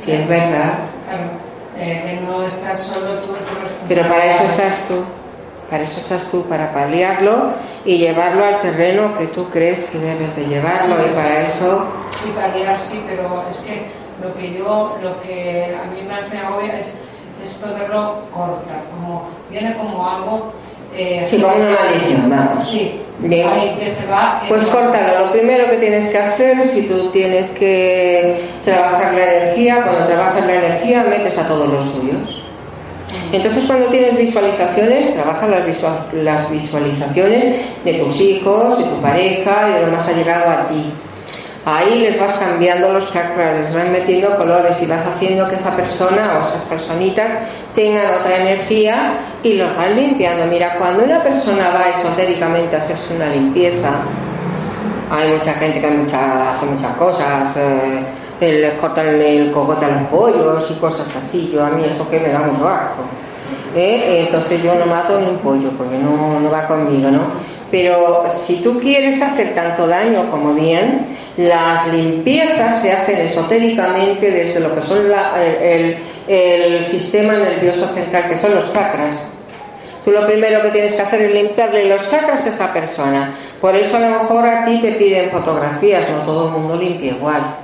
[0.04, 0.74] Si es verdad.
[1.08, 1.30] Claro,
[1.74, 3.34] que no estás solo tú,
[3.88, 5.04] Pero para eso estás tú.
[5.70, 7.52] Para eso estás tú, para paliarlo
[7.84, 11.86] y llevarlo al terreno que tú crees que debes de llevarlo y para eso...
[12.22, 13.86] Sí, paliar sí, pero es que
[14.22, 16.94] lo que yo, lo que a mí más me agobia es,
[17.42, 20.52] es poderlo cortar, como viene como algo...
[20.96, 22.68] Eh, sí, como una maldición, vamos.
[22.68, 23.48] Sí, Bien.
[23.48, 25.26] Ahí que se va, pues córtalo.
[25.26, 30.44] Lo primero que tienes que hacer, si tú tienes que trabajar la energía, cuando trabajas
[30.44, 32.43] la energía metes a todos los tuyos.
[33.32, 39.86] Entonces cuando tienes visualizaciones, trabaja las, visualizaciones de tus hijos, de tu pareja y de
[39.86, 40.84] lo más allegado a ti.
[41.66, 45.74] Ahí les vas cambiando los chakras, les vas metiendo colores y vas haciendo que esa
[45.74, 47.32] persona o esas personitas
[47.74, 50.44] tengan otra energía y los vas limpiando.
[50.46, 53.90] Mira, cuando una persona va esotéricamente a hacerse una limpieza,
[55.10, 57.56] hay mucha gente que hace muchas cosas.
[57.56, 58.04] Eh,
[58.40, 61.50] les cortan el cogote a los pollos y cosas así.
[61.52, 63.02] Yo a mí eso que me da mucho asco.
[63.76, 64.24] ¿eh?
[64.26, 67.22] Entonces yo no mato ni un pollo porque no, no va conmigo, ¿no?
[67.70, 71.06] Pero si tú quieres hacer tanto daño como bien,
[71.36, 74.98] las limpiezas se hacen esotéricamente desde lo que son
[75.40, 75.96] el,
[76.28, 79.18] el, sistema nervioso central, que son los chakras.
[80.04, 83.34] Tú lo primero que tienes que hacer es limpiarle los chakras a esa persona.
[83.60, 87.12] Por eso a lo mejor a ti te piden fotografías, no todo el mundo limpia
[87.12, 87.63] igual.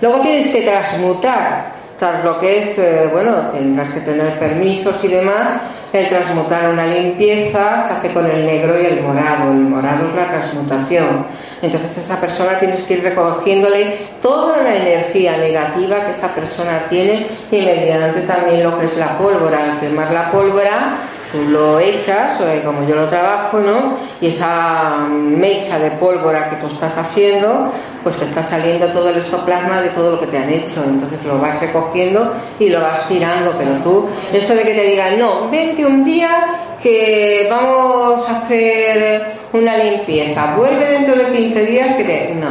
[0.00, 5.08] Luego tienes que transmutar, tras lo que es, eh, bueno, tendrás que tener permisos y
[5.08, 5.60] demás,
[5.92, 9.50] el transmutar una limpieza se hace con el negro y el morado.
[9.50, 11.26] El morado es la transmutación.
[11.60, 17.26] Entonces esa persona tienes que ir recogiéndole toda la energía negativa que esa persona tiene
[17.50, 19.72] y mediante también lo que es la pólvora.
[19.72, 20.96] Al quemar la pólvora
[21.32, 23.96] tú lo echas, como yo lo trabajo, ¿no?
[24.20, 27.70] Y esa mecha de pólvora que tú estás haciendo,
[28.02, 30.82] pues te está saliendo todo el estoplasma de todo lo que te han hecho.
[30.84, 35.18] Entonces lo vas recogiendo y lo vas tirando, pero tú, eso de que te digan,
[35.18, 39.22] no, vente un día que vamos a hacer
[39.52, 42.34] una limpieza, vuelve dentro de 15 días que te...
[42.34, 42.48] No,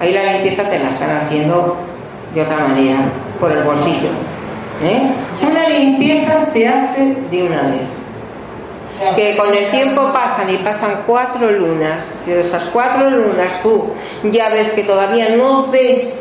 [0.00, 1.76] ahí la limpieza te la están haciendo
[2.34, 2.98] de otra manera,
[3.40, 4.08] por el bolsillo.
[4.84, 5.10] ¿eh?
[5.50, 8.01] Una limpieza se hace de una vez
[9.14, 12.06] que con el tiempo pasan y pasan cuatro lunas.
[12.24, 13.90] Si de esas cuatro lunas tú
[14.24, 16.14] ya ves que todavía no ves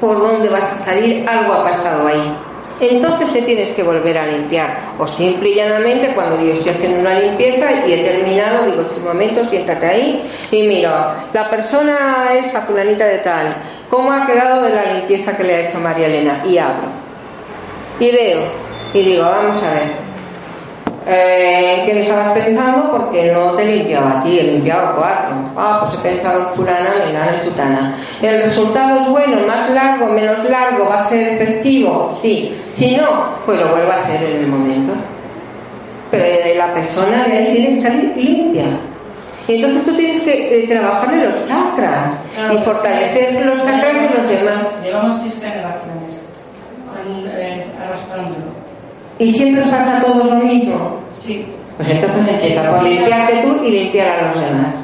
[0.00, 2.36] por dónde vas a salir, algo ha pasado ahí.
[2.80, 4.76] Entonces te tienes que volver a limpiar.
[4.98, 9.06] O simple y llanamente, cuando yo estoy haciendo una limpieza y he terminado, digo, este
[9.06, 13.54] momento, siéntate ahí y mira, la persona es la fulanita de tal.
[13.88, 16.42] ¿Cómo ha quedado de la limpieza que le ha hecho María Elena?
[16.44, 16.88] Y abro.
[18.00, 18.40] Y veo.
[18.92, 20.03] Y digo, vamos a ver
[21.06, 22.90] eh, ¿Qué me estabas pensando?
[22.90, 25.34] Porque no te he limpiado a ti, he limpiado cuatro.
[25.56, 27.96] Ah, pues he pensado en fulana, menana y sutana.
[28.22, 30.88] ¿El resultado es bueno, más largo, menos largo?
[30.88, 32.10] ¿Va a ser efectivo?
[32.18, 32.58] Sí.
[32.72, 34.92] Si no, pues lo vuelvo a hacer en el momento.
[36.10, 38.66] Pero la persona de ahí tiene que salir limpia.
[39.46, 42.14] Y entonces tú tienes que eh, trabajar en los chakras
[42.50, 44.82] y fortalecer los chakras de los demás.
[44.82, 46.22] Llevamos seis generaciones
[47.26, 48.73] eh, arrastrándolo.
[49.18, 50.98] ¿Y siempre os pasa a todos lo mismo?
[51.12, 51.46] Sí.
[51.76, 54.74] Pues entonces empieza por limpiarte tú y limpiar a los demás.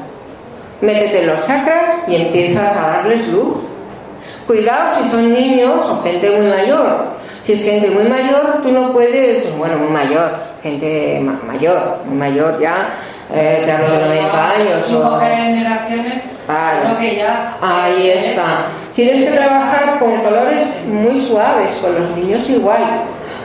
[0.81, 3.57] Métete en los chakras y empiezas a darles luz.
[4.47, 7.11] Cuidado si son niños o gente muy mayor.
[7.41, 12.59] Si es gente muy mayor, tú no puedes, bueno, muy mayor, gente mayor, muy mayor
[12.59, 12.89] ya,
[13.33, 14.91] eh, te hablo de 90 años.
[14.91, 16.99] o generaciones, claro.
[16.99, 17.57] que ya.
[17.61, 18.65] Ahí está.
[18.95, 22.83] Tienes que trabajar con colores muy suaves, con los niños igual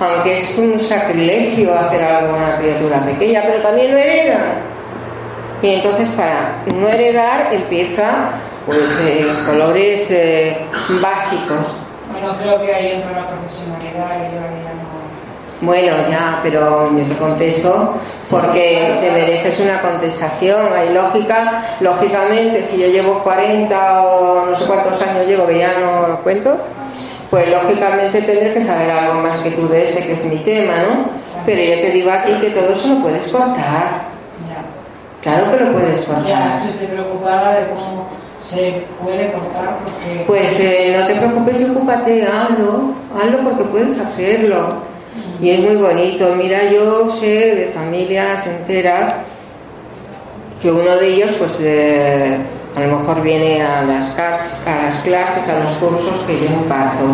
[0.01, 4.77] aunque es un sacrilegio hacer algo a una criatura pequeña, pero también lo heredan.
[5.63, 8.31] Y entonces para no heredar empieza
[8.67, 10.57] pues eh, colores eh,
[11.01, 11.75] básicos.
[12.13, 15.67] Bueno, creo que ahí entra la profesionalidad y yo ahí no...
[15.67, 17.95] Bueno, ya, pero yo te contesto
[18.31, 20.67] porque te mereces una contestación.
[20.77, 25.79] Hay lógica, lógicamente, si yo llevo 40 o no sé cuántos años llevo, que ya
[25.79, 26.59] no lo cuento,
[27.31, 30.75] pues lógicamente tendré que saber algo más que tú de este, que es mi tema,
[30.83, 31.07] ¿no?
[31.45, 34.07] Pero yo te digo a ti que todo eso lo puedes cortar.
[35.23, 36.27] Claro que lo puedes cortar.
[36.27, 38.07] Ya, estoy preocupada de cómo
[38.41, 40.25] se puede cortar porque...
[40.27, 44.83] Pues eh, no te preocupes, ocúpate, hazlo, hazlo porque puedes hacerlo.
[45.41, 46.33] Y es muy bonito.
[46.37, 49.15] Mira, yo sé de familias enteras
[50.63, 52.37] que uno de ellos, pues eh,
[52.77, 57.05] a lo mejor viene a las, a las clases, a los cursos que yo imparto.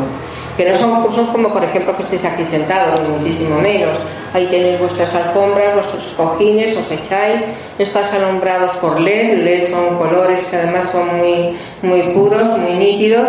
[0.57, 3.97] Que no son cursos como, por ejemplo, que estéis aquí sentados, ni muchísimo menos.
[4.35, 7.43] Ahí tenéis vuestras alfombras, vuestros cojines, os echáis.
[7.79, 9.45] Estás alumbrados por LED.
[9.45, 13.29] LED son colores que además son muy, muy puros, muy nítidos.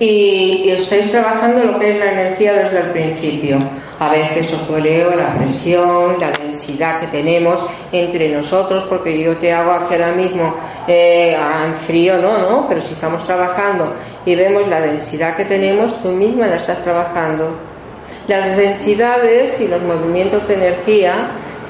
[0.00, 3.58] Y, y estáis trabajando lo que es la energía desde el principio
[3.98, 7.60] a veces os duele la presión, la densidad que tenemos
[7.92, 10.54] entre nosotros, porque yo te hago aquí ahora mismo
[10.86, 13.92] eh, en frío, no, no, pero si estamos trabajando
[14.26, 17.50] y vemos la densidad que tenemos, tú misma la estás trabajando.
[18.28, 21.14] Las densidades y los movimientos de energía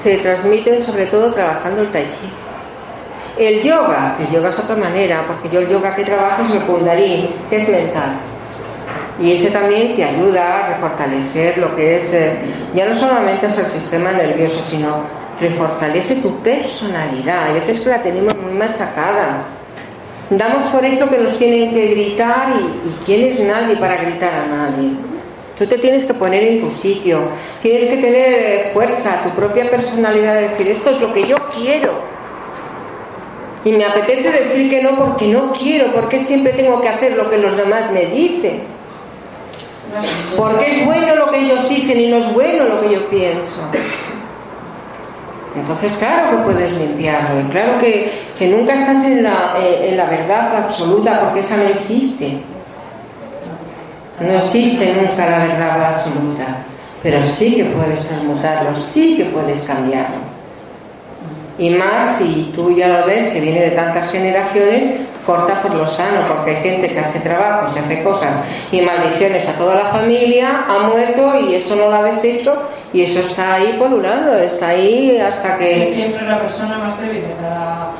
[0.01, 2.29] se transmiten sobre todo trabajando el tai chi.
[3.37, 6.61] El yoga, el yoga es otra manera, porque yo el yoga que trabajo es el
[6.61, 8.11] kundalini, que es mental.
[9.19, 12.37] Y ese también te ayuda a refortalecer lo que es, eh,
[12.73, 15.01] ya no solamente es el sistema nervioso, sino
[15.39, 17.45] refortalece tu personalidad.
[17.45, 19.43] Hay veces que la tenemos machacada.
[20.29, 24.33] Damos por hecho que nos tienen que gritar y, y quién es nadie para gritar
[24.33, 24.91] a nadie.
[25.57, 27.19] Tú te tienes que poner en tu sitio,
[27.61, 31.37] tienes que tener eh, fuerza, tu propia personalidad, de decir esto es lo que yo
[31.55, 31.93] quiero.
[33.63, 37.29] Y me apetece decir que no porque no quiero, porque siempre tengo que hacer lo
[37.29, 38.61] que los demás me dicen.
[40.35, 43.61] Porque es bueno lo que ellos dicen y no es bueno lo que yo pienso.
[45.55, 47.41] Entonces, claro que puedes limpiarlo.
[47.41, 51.63] Y claro que, nunca estás en la, eh, en la verdad absoluta porque esa no
[51.63, 52.37] existe.
[54.19, 56.45] No existe nunca la verdad absoluta.
[57.01, 60.34] Pero sí que puedes transmutarlo, sí que puedes cambiarlo.
[61.57, 65.87] Y más si tú ya lo ves que viene de tantas generaciones, corta por lo
[65.87, 68.35] sano, porque hay gente que hace trabajos y hace cosas
[68.71, 73.03] y maldiciones a toda la familia, ha muerto y eso no lo habéis hecho y
[73.03, 75.91] eso está ahí polulando, está ahí hasta que...
[75.91, 77.91] siempre la persona más débil de la,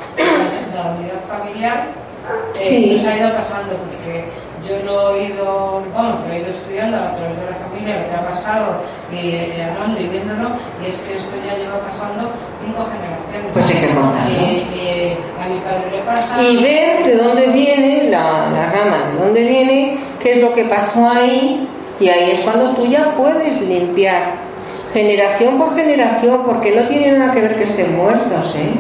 [0.86, 1.88] unidad familiar
[2.60, 4.26] eh, nos ha ido pasando, porque
[4.68, 8.10] yo lo he ido, vamos, lo he ido estudiando a través de la familia, lo
[8.10, 8.66] que ha pasado,
[9.12, 10.50] y eh, hablando y viéndolo,
[10.82, 12.32] y es que esto ya lleva pasando
[12.64, 13.25] cinco generaciones.
[13.54, 14.36] Pues hay que contarlo.
[16.42, 20.66] Y, ver de dónde viene la, la rama, de dónde viene, qué es lo que
[20.66, 21.68] pasó ahí,
[22.00, 24.34] y ahí es cuando tú ya puedes limpiar
[24.94, 28.72] generación por generación, porque no tiene nada que ver que estén muertos, ¿eh?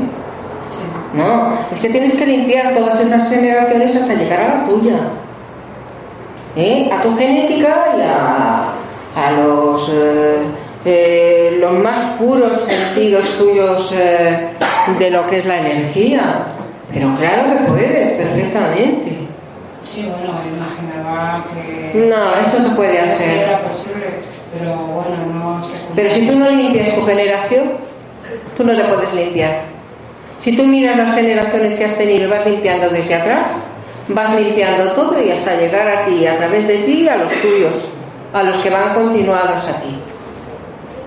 [1.13, 4.97] No, es que tienes que limpiar todas esas generaciones hasta llegar a la tuya.
[6.57, 6.89] ¿Eh?
[6.91, 8.73] A tu genética y a,
[9.15, 10.37] a los, eh,
[10.85, 14.49] eh, los más puros sentidos tuyos eh,
[14.99, 16.45] de lo que es la energía.
[16.93, 19.11] Pero claro que puedes, perfectamente.
[19.83, 21.99] Sí, bueno, imaginaba que...
[21.99, 23.43] No, eso se puede hacer.
[23.43, 24.05] Era posible,
[24.53, 27.71] pero bueno, no se Pero si tú no limpias tu generación,
[28.55, 29.61] tú no te puedes limpiar.
[30.39, 33.47] Si tú miras las generaciones que has tenido vas limpiando desde atrás,
[34.07, 37.73] vas limpiando todo y hasta llegar a ti, a través de ti, a los tuyos
[38.35, 39.95] a los que van continuados a ti.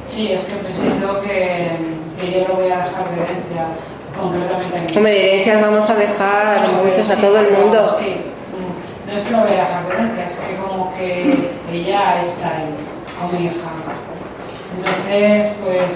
[0.09, 1.69] Sí, es que presiento que,
[2.21, 3.67] que yo no voy a dejar de herencia
[4.19, 4.95] completamente aquí.
[4.95, 7.89] Como de herencias vamos a dejar muchos a todo el mundo.
[7.99, 8.17] Sí,
[9.07, 12.49] no es que no voy a dejar de herencia, es que como que ella está
[12.57, 12.75] ahí,
[13.21, 13.69] con mi hija.
[14.77, 15.91] Entonces, pues,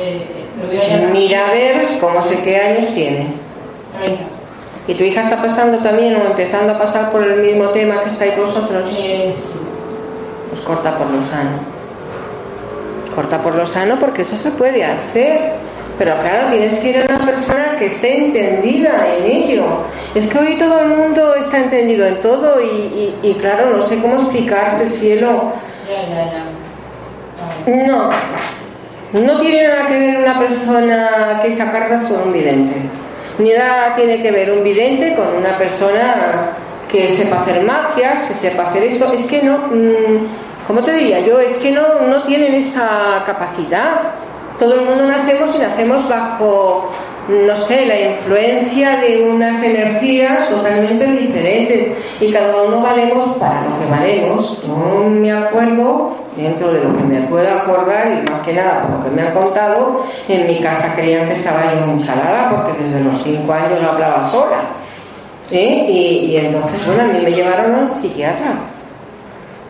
[0.00, 0.26] eh,
[0.60, 3.26] lo voy a Mira a ver cómo sé qué años tiene.
[3.98, 4.24] 30.
[4.88, 8.10] ¿Y tu hija está pasando también o empezando a pasar por el mismo tema que
[8.10, 8.84] estáis vosotros?
[8.98, 9.60] Eh, sí
[10.52, 11.81] pues corta por lo sano.
[13.14, 15.52] Corta por lo sano porque eso se puede hacer.
[15.98, 19.64] Pero claro, tienes que ir a una persona que esté entendida en ello.
[20.14, 24.22] Es que hoy todo el mundo está entendido en todo y, claro, no sé cómo
[24.22, 25.52] explicarte, cielo.
[27.66, 28.10] No,
[29.12, 32.74] no tiene nada que ver una persona que echa cartas con un vidente.
[33.38, 36.52] Ni nada tiene que ver un vidente con una persona
[36.90, 39.12] que sepa hacer magias, que sepa hacer esto.
[39.12, 40.26] Es que no, mm,
[40.66, 41.40] ¿cómo te diría yo?
[41.40, 44.00] Es que no, no tienen esa capacidad.
[44.58, 46.90] Todo el mundo nacemos y nacemos bajo
[47.28, 53.78] no sé, la influencia de unas energías totalmente diferentes y cada uno valemos para lo
[53.78, 54.58] que valemos.
[54.66, 58.98] Yo me acuerdo, dentro de lo que me puedo acordar y más que nada por
[58.98, 62.82] lo que me han contado, en mi casa creían que estaba yo muy chalada porque
[62.82, 64.60] desde los cinco años hablaba sola.
[65.50, 65.86] ¿eh?
[65.88, 68.54] Y, entonces, bueno, a mí me llevaron al psiquiatra.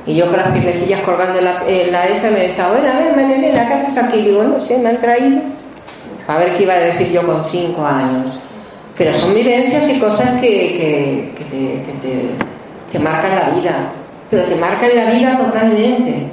[0.07, 3.17] Y yo con las piernecillas colgando en la, la esa me decía, bueno, a ver,
[3.17, 4.19] María ¿qué haces aquí?
[4.19, 5.41] Y digo, no sé, me han traído
[6.27, 8.39] a ver qué iba a decir yo con cinco años.
[8.97, 11.33] Pero son vivencias y cosas que,
[12.93, 13.75] te, marcan la vida,
[14.31, 16.27] pero te marcan la vida totalmente.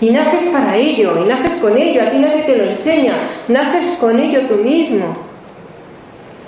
[0.00, 3.14] Y naces para ello, y naces con ello, a ti nadie te lo enseña,
[3.48, 5.06] naces con ello tú mismo.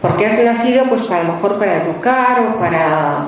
[0.01, 3.24] Porque has nacido pues para lo mejor para educar o para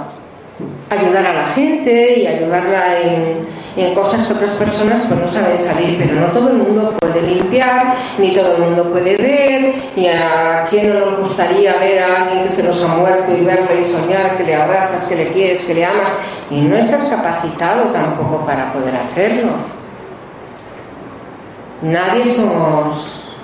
[0.91, 3.47] ayudar a la gente y ayudarla en,
[3.77, 7.23] en cosas que otras personas pues no saben salir, pero no todo el mundo puede
[7.23, 12.23] limpiar, ni todo el mundo puede ver, y a quién no nos gustaría ver a
[12.23, 15.29] alguien que se nos ha muerto y verle y soñar que le abrazas, que le
[15.29, 16.11] quieres, que le amas,
[16.51, 19.53] y no estás capacitado tampoco para poder hacerlo.
[21.81, 23.35] Nadie somos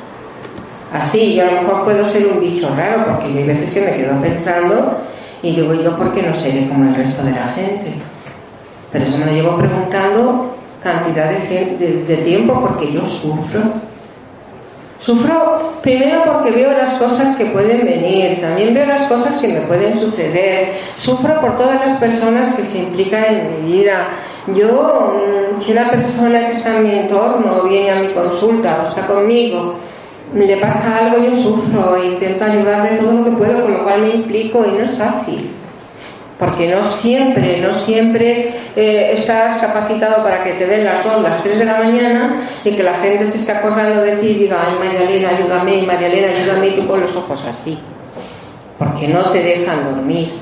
[0.92, 3.92] así, yo a lo mejor puedo ser un bicho raro, porque hay veces que me
[3.92, 4.98] quedo pensando
[5.42, 7.92] y digo yo, ¿por qué no seré como el resto de la gente?
[8.92, 13.60] Pero eso me lo llevo preguntando cantidad de, tiempo porque yo sufro.
[15.00, 19.60] Sufro primero porque veo las cosas que pueden venir, también veo las cosas que me
[19.60, 20.74] pueden suceder.
[20.96, 24.08] Sufro por todas las personas que se implican en mi vida.
[24.48, 28.88] Yo, mm, si una persona que está en mi entorno viene a mi consulta o
[28.88, 29.76] está conmigo,
[30.34, 34.02] le pasa algo, yo sufro e intento ayudarle todo lo que puedo, con lo cual
[34.02, 35.50] me implico y no es fácil
[36.38, 41.42] porque no siempre, no siempre eh, estás capacitado para que te den las 2, las
[41.42, 44.64] 3 de la mañana y que la gente se esté acordando de ti y diga,
[44.64, 47.76] ay María Elena, ayúdame, María Elena, ayúdame, y tú con los ojos así,
[48.78, 50.32] porque no te dejan dormir.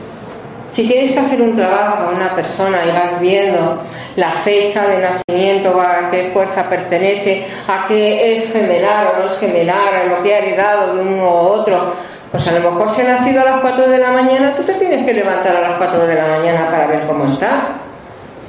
[0.72, 3.80] Si tienes que hacer un trabajo a una persona y vas viendo
[4.16, 9.38] la fecha de nacimiento, a qué fuerza pertenece, a qué es gemelar o no es
[9.38, 11.92] gemelar, a lo que ha heredado de uno u otro,
[12.32, 14.74] pues a lo mejor si ha nacido a las 4 de la mañana, tú te
[14.74, 17.60] tienes que levantar a las 4 de la mañana para ver cómo está.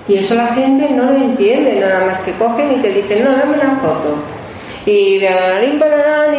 [0.08, 3.32] Y eso la gente no lo entiende, nada más que cogen y te dicen, no,
[3.32, 4.16] dame una foto.
[4.86, 5.30] Y de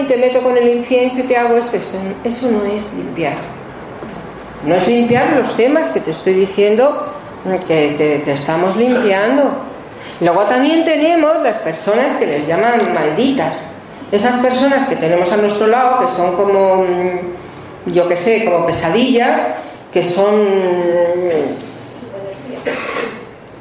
[0.00, 1.76] y te meto con el incienso y te hago esto.
[2.24, 3.34] Eso no es limpiar.
[4.64, 7.12] No es limpiar los temas que te estoy diciendo
[7.66, 9.50] que, que estamos limpiando.
[10.20, 13.54] Luego también tenemos las personas que les llaman malditas
[14.10, 18.64] esas personas que tenemos a nuestro lado, que son como, mm, yo que sé, como
[18.64, 19.42] pesadillas,
[19.92, 20.46] que son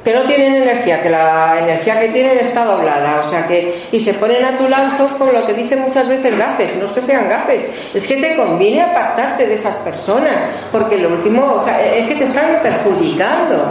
[0.08, 4.00] que no tienen energía, que la energía que tienen está doblada, o sea que, y
[4.00, 4.88] se ponen a tu lado
[5.18, 8.34] con lo que dicen muchas veces gafes, no es que sean gafes, es que te
[8.34, 10.32] conviene apartarte de esas personas,
[10.72, 13.66] porque lo último, o sea, es que te están perjudicando,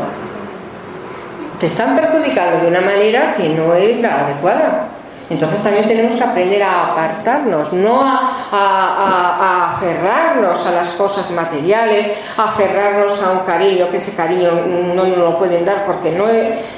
[1.60, 4.90] te están perjudicando de una manera que no es la adecuada.
[5.30, 12.08] Entonces también tenemos que aprender a apartarnos, no a, aferrarnos a las cosas materiales,
[12.38, 14.52] a aferrarnos a un cariño, que ese cariño
[14.96, 16.28] no nos lo pueden dar porque no,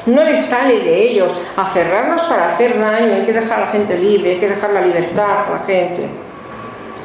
[0.08, 3.96] no les sale de ellos, aferrarnos para hacer daño, hay que dejar a la gente
[4.00, 6.08] libre, hay que dejar la libertad a la gente,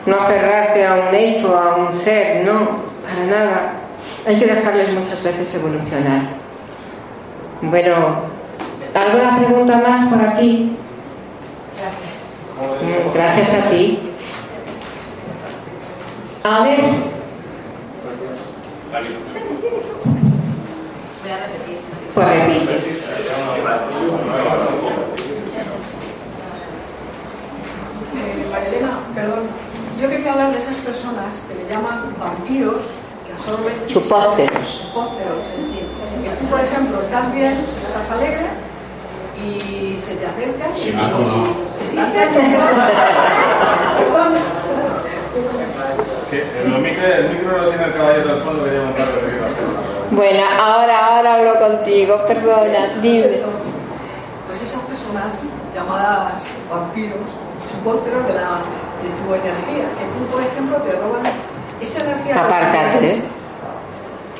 [0.06, 2.68] no aferrarte a un hecho, a un ser, no,
[3.04, 3.72] para nada,
[4.26, 6.22] hay que dejarles muchas veces evolucionar.
[7.60, 7.94] Bueno,
[8.94, 10.78] ¿alguna pregunta más por aquí?
[13.12, 13.98] Gracias a ti.
[16.44, 16.80] A ver.
[21.22, 21.78] Voy a repetir.
[22.14, 22.80] Pues repite.
[28.52, 29.42] Marilena, perdón.
[30.00, 32.82] Yo quería hablar de esas personas que le llaman vampiros,
[33.26, 33.86] que absorben.
[33.86, 34.82] Chupópteros.
[34.82, 35.80] Chupópteros, sí.
[36.22, 38.46] Que tú, por ejemplo, estás bien, estás alegre
[39.44, 41.12] y se te acerca y estás
[46.30, 49.12] Sí, el micro, el micro lo tiene el caballero del fondo que lleva un rato
[49.12, 49.46] de arriba.
[50.10, 53.40] Bueno, ahora, ahora hablo contigo, perdona, dime.
[54.46, 55.34] Pues esas personas
[55.74, 57.18] llamadas vampiros,
[57.70, 58.60] supósteros de, la,
[59.02, 61.22] de tu energía, que tú, por ejemplo, te roban
[61.80, 62.34] esa energía.
[62.44, 63.22] Apártate.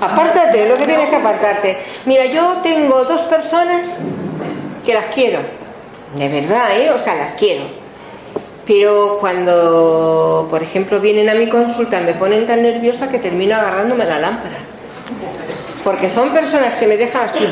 [0.01, 1.79] Apártate, lo que tienes que apartarte.
[2.05, 3.81] Mira, yo tengo dos personas
[4.85, 5.41] que las quiero,
[6.17, 6.91] de verdad, ¿eh?
[6.91, 7.65] O sea, las quiero.
[8.67, 14.05] Pero cuando, por ejemplo, vienen a mi consulta, me ponen tan nerviosa que termino agarrándome
[14.05, 14.57] la lámpara.
[15.83, 17.47] Porque son personas que me dejan así,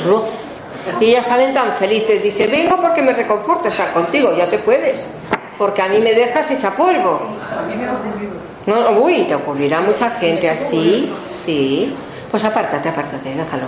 [1.01, 2.23] Y ellas salen tan felices.
[2.23, 5.13] Dice, vengo porque me reconforta estar contigo, ya te puedes.
[5.59, 7.21] Porque a mí me dejas hecha polvo.
[7.59, 8.33] A mí me ha ocurrido.
[8.65, 11.13] No, uy, te ocurrirá mucha gente así,
[11.45, 11.95] sí.
[12.31, 13.67] Pues apártate, apártate, déjalo.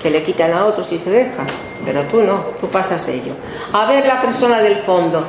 [0.00, 1.44] Que le quitan a otros y se deja.
[1.84, 3.32] Pero tú no, tú pasas ello.
[3.72, 5.24] A ver la persona del fondo.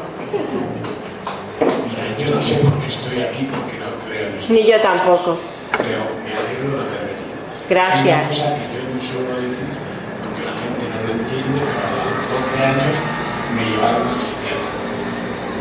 [1.60, 4.54] Mira, yo no sé por qué estoy aquí, porque no creo en esto.
[4.54, 5.38] Ni yo tampoco.
[5.78, 7.20] Pero me alegro de la verdad.
[7.70, 8.02] Gracias.
[8.02, 9.72] Hay una cosa que yo no suelo decir,
[10.26, 12.96] porque la gente no lo entiende, pero a los 12 años
[13.56, 14.72] me llevaron al psiquiatra.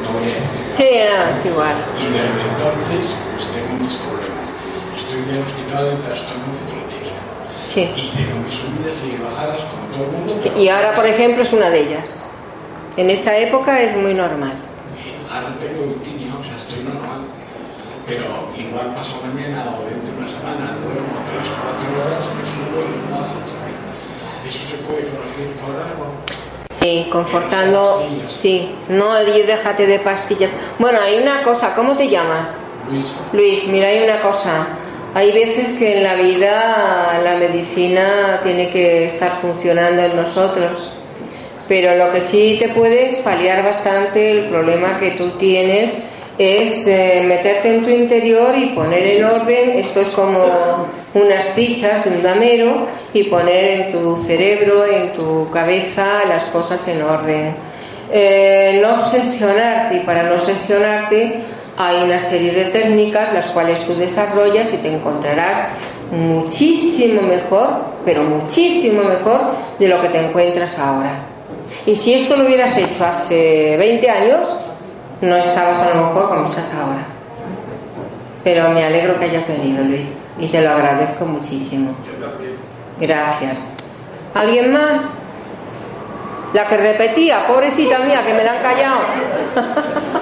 [0.02, 0.62] No voy a decir.
[0.78, 1.76] Sí, no, es igual.
[2.00, 4.48] Y desde entonces, pues tengo mis problemas.
[4.96, 6.67] Estoy diagnosticado de trastorno.
[7.72, 7.82] Sí.
[7.82, 10.40] Y tengo mis subidas y bajadas como todo el mundo.
[10.42, 12.04] pero Y ahora, por ejemplo, es una de ellas.
[12.96, 14.54] En esta época es muy normal.
[15.30, 17.28] Ahora tengo eutimia, o sea, estoy normal.
[18.06, 18.24] Pero
[18.56, 22.78] igual paso mañana o dentro de una semana, duermo tres o cuatro horas, me subo
[22.80, 23.76] y me bajo otra vez.
[24.48, 26.18] ¿Eso se puede corregir por algo?
[26.80, 28.02] Sí, confortando,
[28.40, 28.74] sí.
[28.88, 30.50] No y déjate de pastillas.
[30.78, 32.50] Bueno, hay una cosa, ¿cómo te llamas?
[32.90, 34.66] Luis, Luis, mira, hay una cosa.
[35.14, 40.92] Hay veces que en la vida la medicina tiene que estar funcionando en nosotros.
[41.66, 45.92] Pero lo que sí te puedes paliar bastante el problema que tú tienes
[46.38, 50.44] es eh, meterte en tu interior y poner en orden, esto es como
[51.14, 56.86] unas fichas de un damero y poner en tu cerebro, en tu cabeza las cosas
[56.86, 57.54] en orden.
[58.10, 61.40] Eh, no obsesionarte y para no obsesionarte
[61.78, 65.68] hay una serie de técnicas las cuales tú desarrollas y te encontrarás
[66.10, 67.68] muchísimo mejor,
[68.04, 69.40] pero muchísimo mejor
[69.78, 71.12] de lo que te encuentras ahora.
[71.86, 74.48] Y si esto lo hubieras hecho hace 20 años,
[75.20, 77.06] no estabas a lo mejor como estás ahora.
[78.42, 80.08] Pero me alegro que hayas venido, Luis,
[80.40, 81.92] y te lo agradezco muchísimo.
[83.00, 83.58] Gracias.
[84.34, 85.00] ¿Alguien más?
[86.54, 89.00] La que repetía, pobrecita mía, que me la han callado.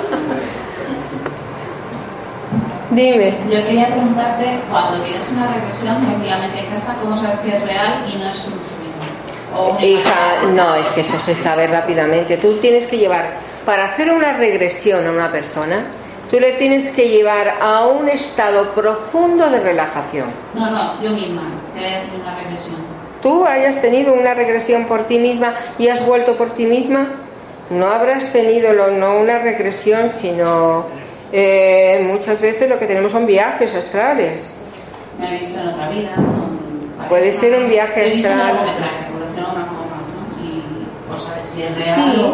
[2.97, 3.35] Dime.
[3.51, 8.06] Yo quería preguntarte, cuando tienes una regresión tranquilamente en casa, ¿cómo sabes que es real
[8.10, 9.85] y no es un sueño?
[9.85, 12.39] Hija, no, es que eso se sabe rápidamente.
[12.39, 13.27] Tú tienes que llevar,
[13.66, 15.85] para hacer una regresión a una persona,
[16.31, 20.28] tú le tienes que llevar a un estado profundo de relajación.
[20.55, 21.43] No, no, yo misma,
[21.74, 22.77] una regresión.
[23.20, 27.09] Tú hayas tenido una regresión por ti misma y has vuelto por ti misma,
[27.68, 30.86] no habrás tenido no una regresión, sino
[31.32, 34.53] eh, muchas veces lo que tenemos son viajes astrales.
[35.20, 36.12] Me he visto en otra vida.
[36.15, 36.57] con-
[37.09, 38.47] Puede ser un viaje He visto astral.
[38.57, 40.44] largometraje, por decirlo de alguna forma, ¿no?
[40.44, 42.32] Y por saber si es real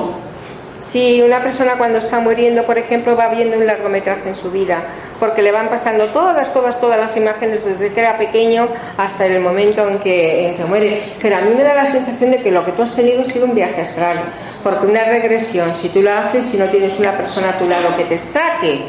[0.90, 1.22] Sí.
[1.22, 4.82] una persona cuando está muriendo, por ejemplo, va viendo un largometraje en su vida,
[5.18, 9.40] porque le van pasando todas, todas, todas las imágenes desde que era pequeño hasta el
[9.40, 11.02] momento en que, en que muere.
[11.22, 13.24] Pero a mí me da la sensación de que lo que tú has tenido ha
[13.24, 14.18] sido un viaje astral,
[14.62, 17.96] porque una regresión, si tú la haces, si no tienes una persona a tu lado
[17.96, 18.80] que te saque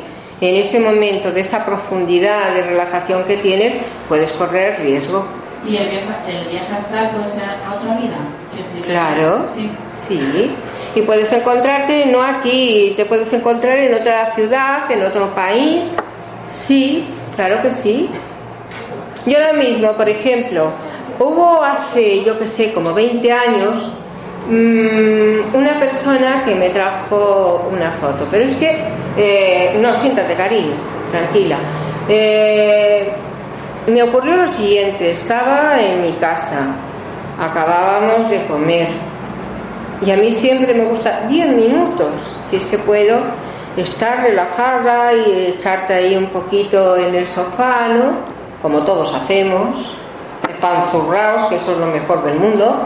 [0.42, 3.76] en ese momento de esa profundidad de relajación que tienes,
[4.10, 5.26] puedes correr riesgo.
[5.66, 8.18] ¿Y el viaje, el viaje astral puede ser a otra vida?
[8.86, 9.70] Claro, Sí.
[10.08, 10.52] sí.
[10.96, 15.86] Y puedes encontrarte, no aquí, te puedes encontrar en otra ciudad, en otro país.
[16.52, 17.06] Sí,
[17.36, 18.10] claro que sí.
[19.26, 20.68] Yo ahora mismo, por ejemplo,
[21.20, 23.92] hubo hace, yo que sé, como 20 años,
[24.48, 28.28] mm, una persona que me trajo una foto.
[28.30, 28.78] Pero es que,
[29.18, 30.74] eh, no, siéntate, cariño,
[31.12, 31.58] tranquila.
[32.10, 33.12] Eh,
[33.88, 36.68] me ocurrió lo siguiente, estaba en mi casa,
[37.40, 38.88] acabábamos de comer
[40.06, 42.10] y a mí siempre me gusta 10 minutos,
[42.50, 43.20] si es que puedo,
[43.78, 48.12] estar relajada y echarte ahí un poquito en el sofá, ¿no?
[48.62, 49.96] Como todos hacemos,
[50.60, 52.86] panzurraos, que eso es lo mejor del mundo.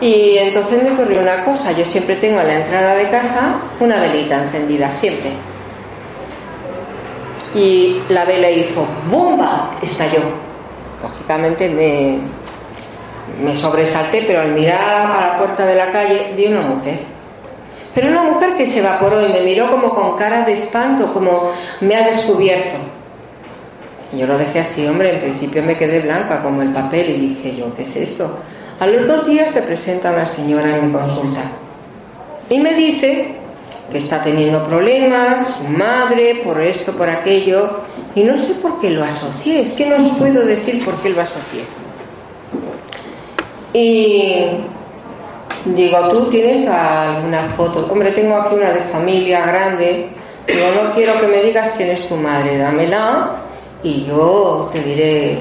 [0.00, 4.00] Y entonces me ocurrió una cosa, yo siempre tengo a la entrada de casa una
[4.00, 5.30] velita encendida, siempre.
[7.54, 9.70] Y la vela hizo ¡bomba!
[9.82, 10.20] estalló.
[11.02, 12.18] Lógicamente me,
[13.42, 17.00] me sobresalté, pero al mirar a la puerta de la calle vi una mujer.
[17.94, 21.50] Pero una mujer que se evaporó y me miró como con cara de espanto, como
[21.80, 22.76] me ha descubierto.
[24.16, 27.56] Yo lo dejé así, hombre, en principio me quedé blanca como el papel y dije
[27.56, 28.38] yo, ¿qué es esto?
[28.80, 31.40] A los dos días se presenta una señora en mi consulta
[32.48, 33.34] y me dice
[33.90, 37.80] que está teniendo problemas, su madre, por esto, por aquello,
[38.14, 41.10] y no sé por qué lo asocié, es que no os puedo decir por qué
[41.10, 41.62] lo asocié.
[43.72, 44.44] Y
[45.64, 47.88] digo, ¿tú tienes alguna foto?
[47.90, 50.06] Hombre, tengo aquí una de familia grande,
[50.46, 53.32] digo, no quiero que me digas quién es tu madre, dámela
[53.82, 55.38] y yo te diré,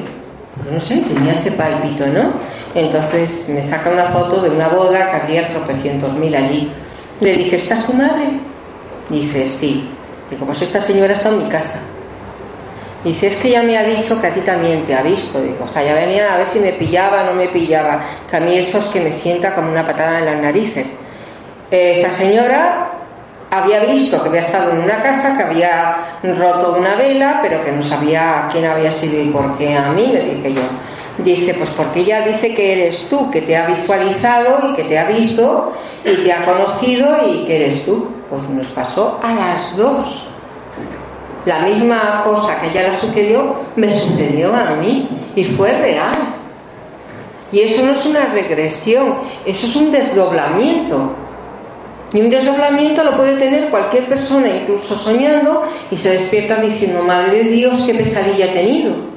[0.71, 2.56] no sé, tenía ese palpito, ¿no?
[2.77, 6.71] Entonces me saca una foto de una boda que habría tropecientos mil allí.
[7.19, 8.27] Le dije, ¿estás tu madre?
[9.09, 9.89] Dice, sí.
[10.29, 11.79] Digo, pues esta señora está en mi casa.
[13.03, 15.41] Dice, es que ya me ha dicho que a ti también te ha visto.
[15.41, 18.05] Digo, o sea, ya venía a ver si me pillaba o no me pillaba.
[18.29, 20.87] Que a mí eso es que me sienta como una patada en las narices.
[21.71, 22.89] Esa señora
[23.49, 27.71] había visto que había estado en una casa, que había roto una vela, pero que
[27.71, 30.61] no sabía quién había sido y por qué a mí, le dije yo.
[31.23, 34.99] Dice, pues porque ella dice que eres tú, que te ha visualizado y que te
[34.99, 35.73] ha visto
[36.05, 38.07] y te ha conocido y que eres tú.
[38.29, 40.23] Pues nos pasó a las dos.
[41.45, 46.17] La misma cosa que ella le sucedió, me sucedió a mí y fue real.
[47.51, 49.15] Y eso no es una regresión,
[49.45, 51.13] eso es un desdoblamiento.
[52.13, 57.43] Y un desdoblamiento lo puede tener cualquier persona, incluso soñando, y se despierta diciendo, Madre
[57.43, 59.16] de Dios, qué pesadilla he tenido.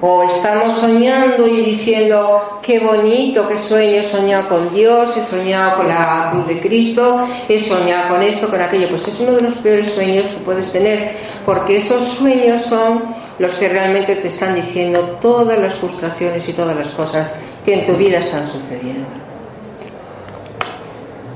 [0.00, 5.78] O estamos soñando y diciendo, qué bonito, qué sueño, he soñado con Dios, he soñado
[5.78, 8.90] con la cruz de Cristo, he soñado con esto, con aquello.
[8.90, 11.12] Pues es uno de los peores sueños que puedes tener,
[11.46, 13.04] porque esos sueños son
[13.38, 17.32] los que realmente te están diciendo todas las frustraciones y todas las cosas
[17.64, 19.08] que en tu vida están sucediendo.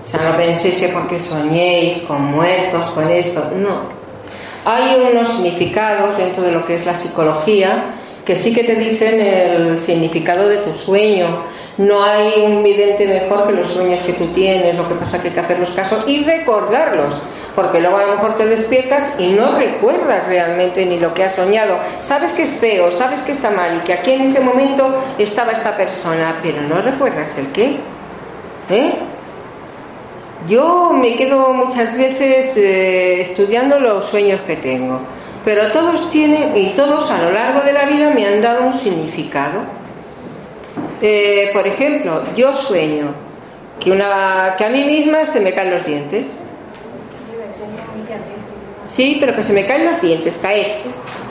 [0.05, 4.01] O sea, no penséis que porque soñéis con muertos, con esto, no.
[4.67, 9.21] Hay unos significados dentro de lo que es la psicología que sí que te dicen
[9.21, 11.43] el significado de tu sueño.
[11.79, 15.29] No hay un vidente mejor que los sueños que tú tienes, lo que pasa que
[15.29, 17.15] hay que hacerlos caso y recordarlos,
[17.55, 21.35] porque luego a lo mejor te despiertas y no recuerdas realmente ni lo que has
[21.35, 21.79] soñado.
[22.03, 25.53] Sabes que es feo, sabes que está mal y que aquí en ese momento estaba
[25.53, 27.77] esta persona, pero no recuerdas el qué.
[28.69, 28.93] ¿Eh?
[30.49, 35.01] Yo me quedo muchas veces eh, estudiando los sueños que tengo,
[35.45, 38.75] pero todos tienen y todos a lo largo de la vida me han dado un
[38.79, 39.61] significado.
[41.01, 43.15] Eh, por ejemplo, yo sueño
[43.79, 46.27] que, una, que a mí misma se me caen los dientes.
[48.95, 50.77] Sí, pero que se me caen los dientes, caer.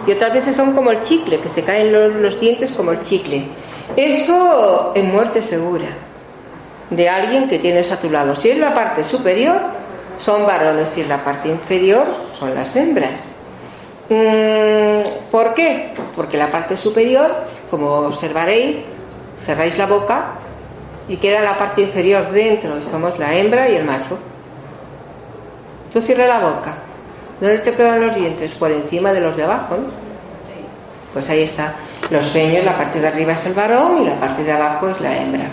[0.08, 3.44] Y otras veces son como el chicle, que se caen los, dientes como el chicle.
[3.96, 5.88] Eso en muerte segura
[6.90, 8.36] de alguien que tienes a tu lado.
[8.36, 9.60] Si es la parte superior,
[10.20, 12.06] son varones, si es la parte inferior,
[12.40, 13.29] son las hembras.
[14.10, 15.92] Mm, ¿Por qué?
[16.16, 17.32] Porque la parte superior,
[17.70, 18.80] como observaréis,
[19.46, 20.32] cerráis la boca
[21.08, 24.18] y queda la parte inferior dentro y somos la hembra y el macho.
[25.94, 26.76] Tú cierras la boca.
[27.40, 28.52] ¿Dónde te quedan los dientes?
[28.54, 29.78] Por encima de los de abajo.
[31.14, 31.76] Pues ahí está.
[32.10, 35.00] Los sueños, la parte de arriba es el varón y la parte de abajo es
[35.02, 35.46] la hembra.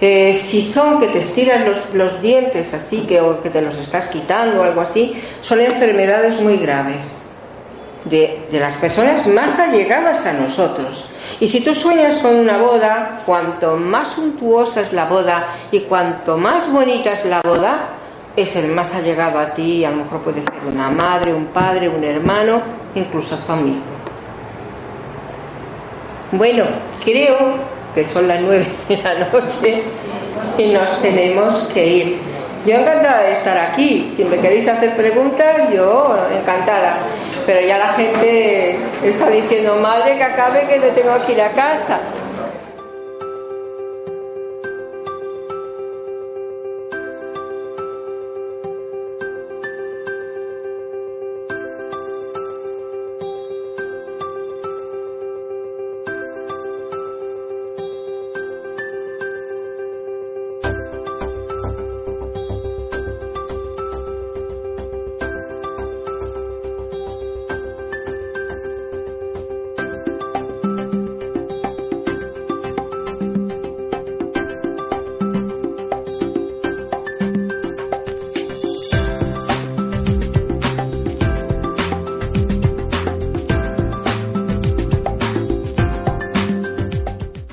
[0.00, 1.62] Eh, si son que te estiras
[1.94, 6.40] los, dientes así que, o que te los estás quitando o algo así, son enfermedades
[6.40, 7.25] muy graves
[8.10, 11.04] de, las personas más allegadas a nosotros.
[11.40, 16.38] Y si tú sueñas con una boda, cuanto más suntuosa es la boda y cuanto
[16.38, 17.88] más bonita es la boda,
[18.36, 21.88] es el más allegado a ti, a lo mejor puede ser una madre, un padre,
[21.88, 22.60] un hermano,
[22.94, 23.80] incluso hasta un hijo.
[26.32, 26.64] Bueno,
[27.04, 27.36] creo
[27.94, 29.82] que son las nueve de la noche
[30.58, 32.18] y nos tenemos que ir.
[32.66, 34.12] Yo encantada de estar aquí.
[34.16, 36.98] Si me queréis hacer preguntas, yo encantada.
[37.46, 41.50] Pero ya la gente está diciendo, madre, que acabe que me tengo que ir a
[41.50, 42.00] casa.